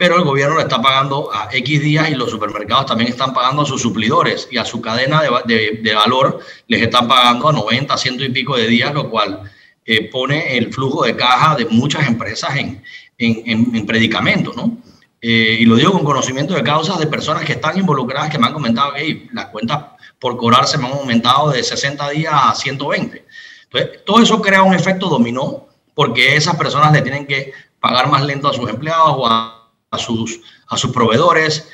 pero 0.02 0.16
el 0.16 0.24
gobierno 0.24 0.56
le 0.56 0.64
está 0.64 0.82
pagando 0.82 1.30
a 1.32 1.48
X 1.52 1.80
días 1.80 2.10
y 2.10 2.16
los 2.16 2.32
supermercados 2.32 2.88
también 2.88 3.12
están 3.12 3.36
pagando 3.36 3.62
a 3.62 3.66
sus 3.68 3.84
suplidores 3.84 4.48
y 4.50 4.58
a 4.58 4.66
su 4.66 4.82
cadena 4.82 5.22
de, 5.46 5.80
de, 5.80 5.94
valor 5.94 6.40
les 6.66 6.82
están 6.82 7.08
pagando 7.08 7.48
a 7.48 7.52
90, 7.54 7.96
ciento 7.98 8.24
y 8.24 8.30
pico 8.30 8.58
de 8.58 8.66
días, 8.66 8.96
lo 8.96 9.12
cual 9.12 9.44
eh, 9.86 10.10
pone 10.10 10.58
el 10.58 10.74
flujo 10.74 11.04
de 11.04 11.16
caja 11.16 11.56
de 11.56 11.66
muchas 11.66 12.08
empresas 12.08 12.56
en, 12.56 12.82
en, 13.20 13.76
en, 13.76 13.86
predicamento, 13.86 14.54
¿no? 14.56 14.76
Eh, 15.22 15.58
y 15.60 15.66
lo 15.66 15.76
digo 15.76 15.92
con 15.92 16.04
conocimiento 16.04 16.56
de 16.56 16.64
causas 16.64 16.98
de 16.98 17.06
personas 17.06 17.46
que 17.46 17.52
están 17.52 17.78
involucradas 17.78 18.32
que 18.32 18.40
me 18.40 18.48
han 18.48 18.54
comentado 18.54 18.96
que 18.96 19.28
las 19.34 19.46
cuentas 19.50 19.84
por 20.22 20.38
cobrarse 20.38 20.78
me 20.78 20.86
han 20.86 20.94
aumentado 20.94 21.50
de 21.50 21.64
60 21.64 22.10
días 22.12 22.32
a 22.32 22.54
120. 22.54 23.26
Entonces, 23.64 24.06
todo 24.06 24.22
eso 24.22 24.40
crea 24.40 24.62
un 24.62 24.76
efecto 24.76 25.10
dominó 25.10 25.68
porque 25.96 26.36
esas 26.36 26.56
personas 26.56 26.94
le 26.94 27.02
tienen 27.02 27.26
que 27.26 27.52
pagar 27.80 28.08
más 28.08 28.24
lento 28.24 28.48
a 28.48 28.54
sus 28.54 28.70
empleados 28.70 29.16
o 29.18 29.28
a 29.28 29.98
sus, 29.98 30.40
a 30.68 30.78
sus 30.78 30.92
proveedores. 30.92 31.68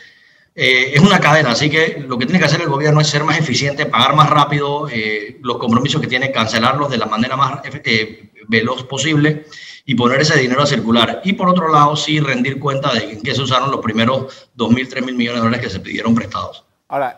Eh, 0.55 0.93
es 0.95 1.01
una 1.01 1.19
cadena, 1.19 1.51
así 1.51 1.69
que 1.69 2.03
lo 2.07 2.17
que 2.17 2.25
tiene 2.25 2.39
que 2.39 2.45
hacer 2.45 2.61
el 2.61 2.69
gobierno 2.69 3.01
es 3.01 3.09
ser 3.09 3.25
más 3.25 3.37
eficiente, 3.37 3.85
pagar 3.85 4.15
más 4.15 4.29
rápido 4.29 4.87
eh, 4.89 5.37
los 5.43 5.57
compromisos 5.57 5.99
que 5.99 6.07
tiene, 6.07 6.31
cancelarlos 6.31 6.89
de 6.89 6.97
la 6.97 7.05
manera 7.05 7.35
más 7.35 7.59
eh, 7.65 8.31
veloz 8.47 8.83
posible 8.85 9.45
y 9.85 9.93
poner 9.93 10.21
ese 10.21 10.39
dinero 10.39 10.63
a 10.63 10.65
circular. 10.65 11.21
Y 11.25 11.33
por 11.33 11.49
otro 11.49 11.69
lado, 11.69 11.97
sí 11.97 12.21
rendir 12.21 12.59
cuenta 12.59 12.93
de 12.93 13.11
en 13.11 13.21
qué 13.21 13.35
se 13.35 13.41
usaron 13.41 13.71
los 13.71 13.81
primeros 13.81 14.49
2.000, 14.57 14.89
3.000 14.89 15.15
millones 15.15 15.41
de 15.41 15.45
dólares 15.45 15.65
que 15.65 15.69
se 15.69 15.81
pidieron 15.81 16.15
prestados. 16.15 16.63
Ahora, 16.87 17.17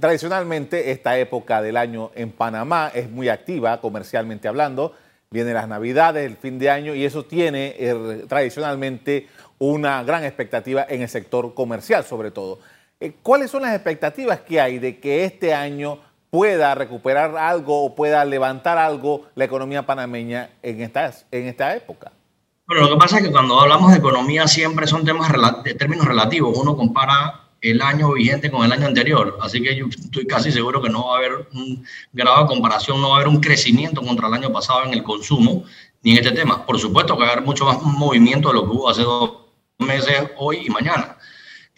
tradicionalmente 0.00 0.90
esta 0.90 1.18
época 1.18 1.62
del 1.62 1.76
año 1.76 2.10
en 2.14 2.30
Panamá 2.30 2.90
es 2.94 3.10
muy 3.10 3.28
activa 3.28 3.80
comercialmente 3.80 4.48
hablando. 4.48 4.94
Vienen 5.30 5.54
las 5.54 5.68
navidades, 5.68 6.24
el 6.24 6.36
fin 6.36 6.58
de 6.58 6.70
año 6.70 6.94
y 6.94 7.04
eso 7.04 7.24
tiene 7.24 7.76
tradicionalmente 8.28 9.28
una 9.58 10.02
gran 10.02 10.24
expectativa 10.24 10.86
en 10.88 11.02
el 11.02 11.08
sector 11.08 11.54
comercial 11.54 12.04
sobre 12.04 12.30
todo. 12.30 12.60
Eh, 13.00 13.12
¿Cuáles 13.22 13.50
son 13.50 13.62
las 13.62 13.74
expectativas 13.74 14.40
que 14.40 14.60
hay 14.60 14.78
de 14.78 14.98
que 14.98 15.24
este 15.24 15.54
año 15.54 16.00
pueda 16.30 16.74
recuperar 16.74 17.36
algo 17.36 17.84
o 17.84 17.94
pueda 17.94 18.24
levantar 18.24 18.78
algo 18.78 19.26
la 19.34 19.44
economía 19.44 19.86
panameña 19.86 20.50
en 20.62 20.80
esta, 20.80 21.12
en 21.30 21.46
esta 21.46 21.76
época? 21.76 22.12
Bueno, 22.66 22.82
lo 22.82 22.90
que 22.90 22.96
pasa 22.96 23.18
es 23.18 23.24
que 23.24 23.30
cuando 23.30 23.58
hablamos 23.60 23.92
de 23.92 23.98
economía 23.98 24.46
siempre 24.46 24.86
son 24.86 25.04
temas 25.04 25.32
de 25.64 25.74
términos 25.74 26.06
relativos. 26.06 26.58
Uno 26.58 26.76
compara 26.76 27.47
el 27.60 27.82
año 27.82 28.12
vigente 28.12 28.50
con 28.50 28.64
el 28.64 28.72
año 28.72 28.86
anterior. 28.86 29.38
Así 29.40 29.62
que 29.62 29.74
yo 29.76 29.86
estoy 29.86 30.26
casi 30.26 30.52
seguro 30.52 30.80
que 30.80 30.88
no 30.88 31.06
va 31.06 31.14
a 31.14 31.18
haber 31.18 31.48
un 31.52 31.84
grado 32.12 32.42
de 32.42 32.48
comparación, 32.48 33.00
no 33.00 33.10
va 33.10 33.16
a 33.16 33.20
haber 33.20 33.28
un 33.28 33.40
crecimiento 33.40 34.02
contra 34.02 34.28
el 34.28 34.34
año 34.34 34.52
pasado 34.52 34.84
en 34.84 34.94
el 34.94 35.02
consumo 35.02 35.64
ni 36.02 36.12
en 36.12 36.18
este 36.18 36.32
tema. 36.32 36.64
Por 36.64 36.78
supuesto 36.78 37.16
que 37.16 37.22
va 37.22 37.30
a 37.30 37.32
haber 37.32 37.44
mucho 37.44 37.64
más 37.64 37.82
movimiento 37.82 38.48
de 38.48 38.54
lo 38.54 38.64
que 38.64 38.70
hubo 38.70 38.88
hace 38.88 39.02
dos 39.02 39.32
meses 39.78 40.30
hoy 40.36 40.66
y 40.66 40.70
mañana. 40.70 41.16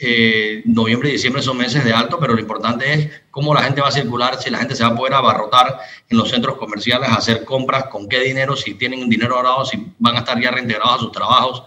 Eh, 0.03 0.63
noviembre 0.65 1.11
y 1.11 1.13
diciembre 1.13 1.43
son 1.43 1.59
meses 1.59 1.85
de 1.85 1.93
alto, 1.93 2.19
pero 2.19 2.33
lo 2.33 2.41
importante 2.41 2.91
es 2.91 3.23
cómo 3.31 3.53
la 3.53 3.63
gente 3.63 3.83
va 3.83 3.89
a 3.89 3.93
circular, 3.93 4.41
si 4.41 4.49
la 4.49 4.57
gente 4.57 4.75
se 4.75 4.83
va 4.83 4.91
a 4.91 4.97
poder 4.97 5.13
abarrotar 5.13 5.79
en 6.09 6.17
los 6.17 6.31
centros 6.31 6.57
comerciales, 6.57 7.11
hacer 7.11 7.45
compras, 7.45 7.85
con 7.91 8.09
qué 8.09 8.21
dinero, 8.21 8.57
si 8.57 8.75
tienen 8.75 9.11
dinero 9.11 9.37
ahorrado, 9.37 9.67
si 9.67 9.93
van 9.99 10.17
a 10.17 10.21
estar 10.21 10.41
ya 10.41 10.53
reintegrados 10.53 10.95
a 10.95 10.99
sus 11.01 11.13
trabajos. 11.13 11.65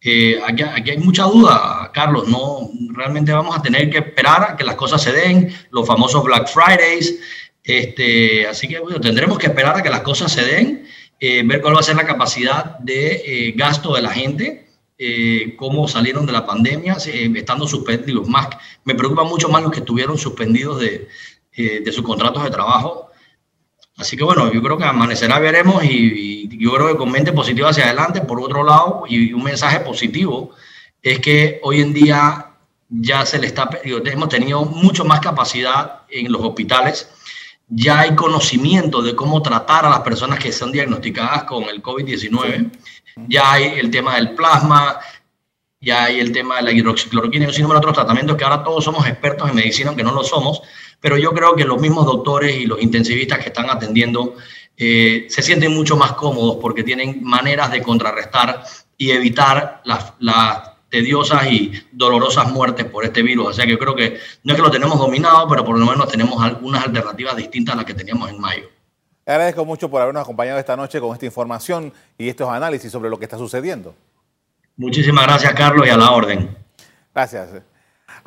Eh, 0.00 0.40
aquí, 0.46 0.62
hay 0.62 0.98
mucha 0.98 1.24
duda, 1.24 1.90
Carlos, 1.92 2.28
no 2.28 2.70
realmente 2.90 3.32
vamos 3.32 3.56
a 3.56 3.62
tener 3.62 3.90
que 3.90 3.98
esperar 3.98 4.52
a 4.52 4.56
que 4.56 4.64
las 4.64 4.76
cosas 4.76 5.02
se 5.02 5.12
den, 5.12 5.52
los 5.70 5.86
famosos 5.86 6.22
Black 6.22 6.48
Fridays, 6.48 7.18
este, 7.64 8.46
así 8.46 8.68
que 8.68 8.78
bueno, 8.78 9.00
tendremos 9.00 9.38
que 9.38 9.48
esperar 9.48 9.76
a 9.76 9.82
que 9.82 9.90
las 9.90 10.02
cosas 10.02 10.30
se 10.30 10.44
den, 10.44 10.86
eh, 11.18 11.42
ver 11.44 11.60
cuál 11.60 11.74
va 11.74 11.80
a 11.80 11.82
ser 11.82 11.96
la 11.96 12.06
capacidad 12.06 12.78
de 12.78 13.52
gasto 13.56 13.92
de 13.94 14.02
la 14.02 14.10
gente 14.10 14.68
eh, 15.00 15.54
cómo 15.56 15.86
salieron 15.86 16.26
de 16.26 16.32
la 16.32 16.44
pandemia, 16.44 16.96
eh, 17.06 17.30
estando 17.36 17.68
suspendidos. 17.68 18.28
Más, 18.28 18.48
me 18.84 18.96
preocupa 18.96 19.22
mucho 19.22 19.48
más 19.48 19.62
los 19.62 19.70
que 19.70 19.78
estuvieron 19.78 20.18
suspendidos 20.18 20.80
de, 20.80 21.06
eh, 21.52 21.80
de 21.84 21.92
sus 21.92 22.04
contratos 22.04 22.42
de 22.42 22.50
trabajo. 22.50 23.07
Así 23.98 24.16
que 24.16 24.24
bueno, 24.24 24.52
yo 24.52 24.62
creo 24.62 24.78
que 24.78 24.84
amanecerá, 24.84 25.38
veremos 25.38 25.84
y, 25.84 25.88
y, 25.88 26.58
yo 26.58 26.72
creo 26.72 26.88
que 26.88 26.96
con 26.96 27.10
mente 27.10 27.32
positiva 27.32 27.70
hacia 27.70 27.84
adelante. 27.84 28.20
Por 28.20 28.40
otro 28.40 28.64
lado, 28.64 29.04
y 29.08 29.32
un 29.32 29.42
mensaje 29.42 29.80
positivo, 29.80 30.52
es 31.02 31.18
que 31.20 31.60
hoy 31.62 31.80
en 31.80 31.92
día 31.92 32.46
ya 32.88 33.26
se 33.26 33.38
le 33.38 33.48
está, 33.48 33.68
hemos 33.84 34.28
tenido 34.28 34.64
mucho 34.64 35.04
más 35.04 35.20
capacidad 35.20 36.02
en 36.08 36.32
los 36.32 36.42
hospitales, 36.42 37.10
ya 37.68 38.00
hay 38.00 38.14
conocimiento 38.14 39.02
de 39.02 39.14
cómo 39.14 39.42
tratar 39.42 39.84
a 39.84 39.90
las 39.90 40.00
personas 40.00 40.38
que 40.38 40.52
son 40.52 40.72
diagnosticadas 40.72 41.44
con 41.44 41.64
el 41.64 41.82
COVID-19 41.82 42.70
ya 43.26 43.52
hay 43.52 43.78
el 43.78 43.90
tema 43.90 44.14
del 44.14 44.34
plasma, 44.34 45.00
ya 45.80 46.04
hay 46.04 46.20
el 46.20 46.32
tema 46.32 46.56
de 46.56 46.62
la 46.62 46.72
hidroxicloroquina 46.72 47.44
y 47.44 47.48
un 47.48 47.54
sinnúmero 47.54 47.80
de 47.80 47.86
otros 47.86 47.96
tratamientos 47.96 48.36
que 48.36 48.44
ahora 48.44 48.62
todos 48.62 48.84
somos 48.84 49.06
expertos 49.06 49.48
en 49.48 49.56
medicina, 49.56 49.88
aunque 49.88 50.04
no 50.04 50.12
lo 50.12 50.22
somos, 50.22 50.62
pero 51.00 51.16
yo 51.16 51.32
creo 51.32 51.54
que 51.54 51.64
los 51.64 51.80
mismos 51.80 52.06
doctores 52.06 52.56
y 52.56 52.66
los 52.66 52.80
intensivistas 52.80 53.38
que 53.38 53.48
están 53.48 53.70
atendiendo 53.70 54.34
eh, 54.76 55.26
se 55.28 55.42
sienten 55.42 55.74
mucho 55.74 55.96
más 55.96 56.12
cómodos 56.12 56.58
porque 56.60 56.84
tienen 56.84 57.22
maneras 57.22 57.70
de 57.70 57.82
contrarrestar 57.82 58.62
y 58.96 59.10
evitar 59.10 59.80
las, 59.84 60.12
las 60.18 60.72
tediosas 60.88 61.46
y 61.46 61.72
dolorosas 61.92 62.50
muertes 62.50 62.86
por 62.86 63.04
este 63.04 63.22
virus. 63.22 63.48
O 63.48 63.52
sea 63.52 63.64
que 63.64 63.72
yo 63.72 63.78
creo 63.78 63.94
que 63.94 64.18
no 64.44 64.52
es 64.52 64.56
que 64.56 64.62
lo 64.62 64.70
tenemos 64.70 64.98
dominado, 64.98 65.48
pero 65.48 65.64
por 65.64 65.78
lo 65.78 65.86
menos 65.86 66.08
tenemos 66.08 66.42
algunas 66.42 66.84
alternativas 66.84 67.36
distintas 67.36 67.74
a 67.74 67.76
las 67.76 67.84
que 67.84 67.94
teníamos 67.94 68.30
en 68.30 68.40
mayo. 68.40 68.68
Le 69.26 69.32
agradezco 69.32 69.64
mucho 69.64 69.90
por 69.90 70.00
habernos 70.00 70.22
acompañado 70.22 70.58
esta 70.58 70.76
noche 70.76 71.00
con 71.00 71.12
esta 71.12 71.26
información 71.26 71.92
y 72.16 72.28
estos 72.28 72.48
análisis 72.48 72.90
sobre 72.90 73.10
lo 73.10 73.18
que 73.18 73.26
está 73.26 73.36
sucediendo. 73.36 73.94
Muchísimas 74.76 75.26
gracias, 75.26 75.52
Carlos, 75.54 75.86
y 75.86 75.90
a 75.90 75.96
la 75.96 76.12
orden. 76.12 76.56
Gracias. 77.12 77.50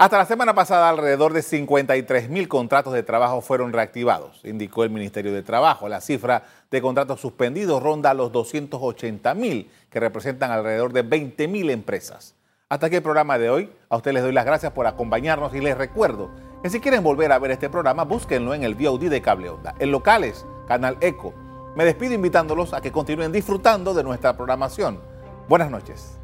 Hasta 0.02 0.17
la 0.17 0.26
semana 0.26 0.56
pasada, 0.56 0.89
alrededor 0.89 1.32
de 1.32 1.44
53 1.44 2.28
mil 2.28 2.48
contratos 2.48 2.91
de 2.91 3.04
trabajo 3.04 3.39
fueron 3.41 3.72
reactivados, 3.72 4.39
indicó 4.44 4.84
el 4.84 4.89
Ministerio 4.89 5.32
de 5.32 5.44
Trabajo. 5.44 5.88
La 5.88 6.02
cifra 6.02 6.44
de 6.72 6.82
contratos 6.82 7.22
suspendidos 7.22 7.84
ronda 7.84 8.13
los 8.15 8.32
280 8.32 9.34
mil, 9.36 9.70
que 9.91 10.00
representan 10.00 10.50
alrededor 10.50 10.91
de 10.91 11.04
20 11.04 11.48
mil 11.48 11.70
empresas. 11.70 12.34
Hasta 12.70 12.88
aquí 12.88 12.96
el 12.96 13.04
programa 13.04 13.38
de 13.38 13.50
hoy. 13.50 13.70
A 13.89 13.98
ustedes 13.98 14.15
les 14.15 14.24
doy 14.24 14.32
las 14.32 14.46
gracias 14.46 14.72
por 14.72 14.88
acompañarnos 14.88 15.54
y 15.54 15.60
les 15.60 15.78
recuerdo 15.78 16.32
que 16.63 16.70
si 16.70 16.80
quieren 16.80 17.04
volver 17.04 17.32
a 17.32 17.38
ver 17.38 17.52
este 17.52 17.70
programa, 17.70 18.04
búsquenlo 18.04 18.54
en 18.54 18.63
el 18.63 18.76
VOD 18.76 19.10
de 19.10 19.22
Cable 19.22 19.50
Onda, 19.50 19.76
en 19.78 19.91
locales 19.91 20.46
Canal 20.67 20.98
Eco. 21.02 21.34
Me 21.76 21.86
despido 21.86 22.13
invitándolos 22.13 22.74
a 22.74 22.82
que 22.82 22.91
continúen 22.91 23.32
disfrutando 23.32 23.94
de 23.94 24.04
nuestra 24.04 24.36
programación. 24.36 25.00
Buenas 25.48 25.70
noches. 25.70 26.20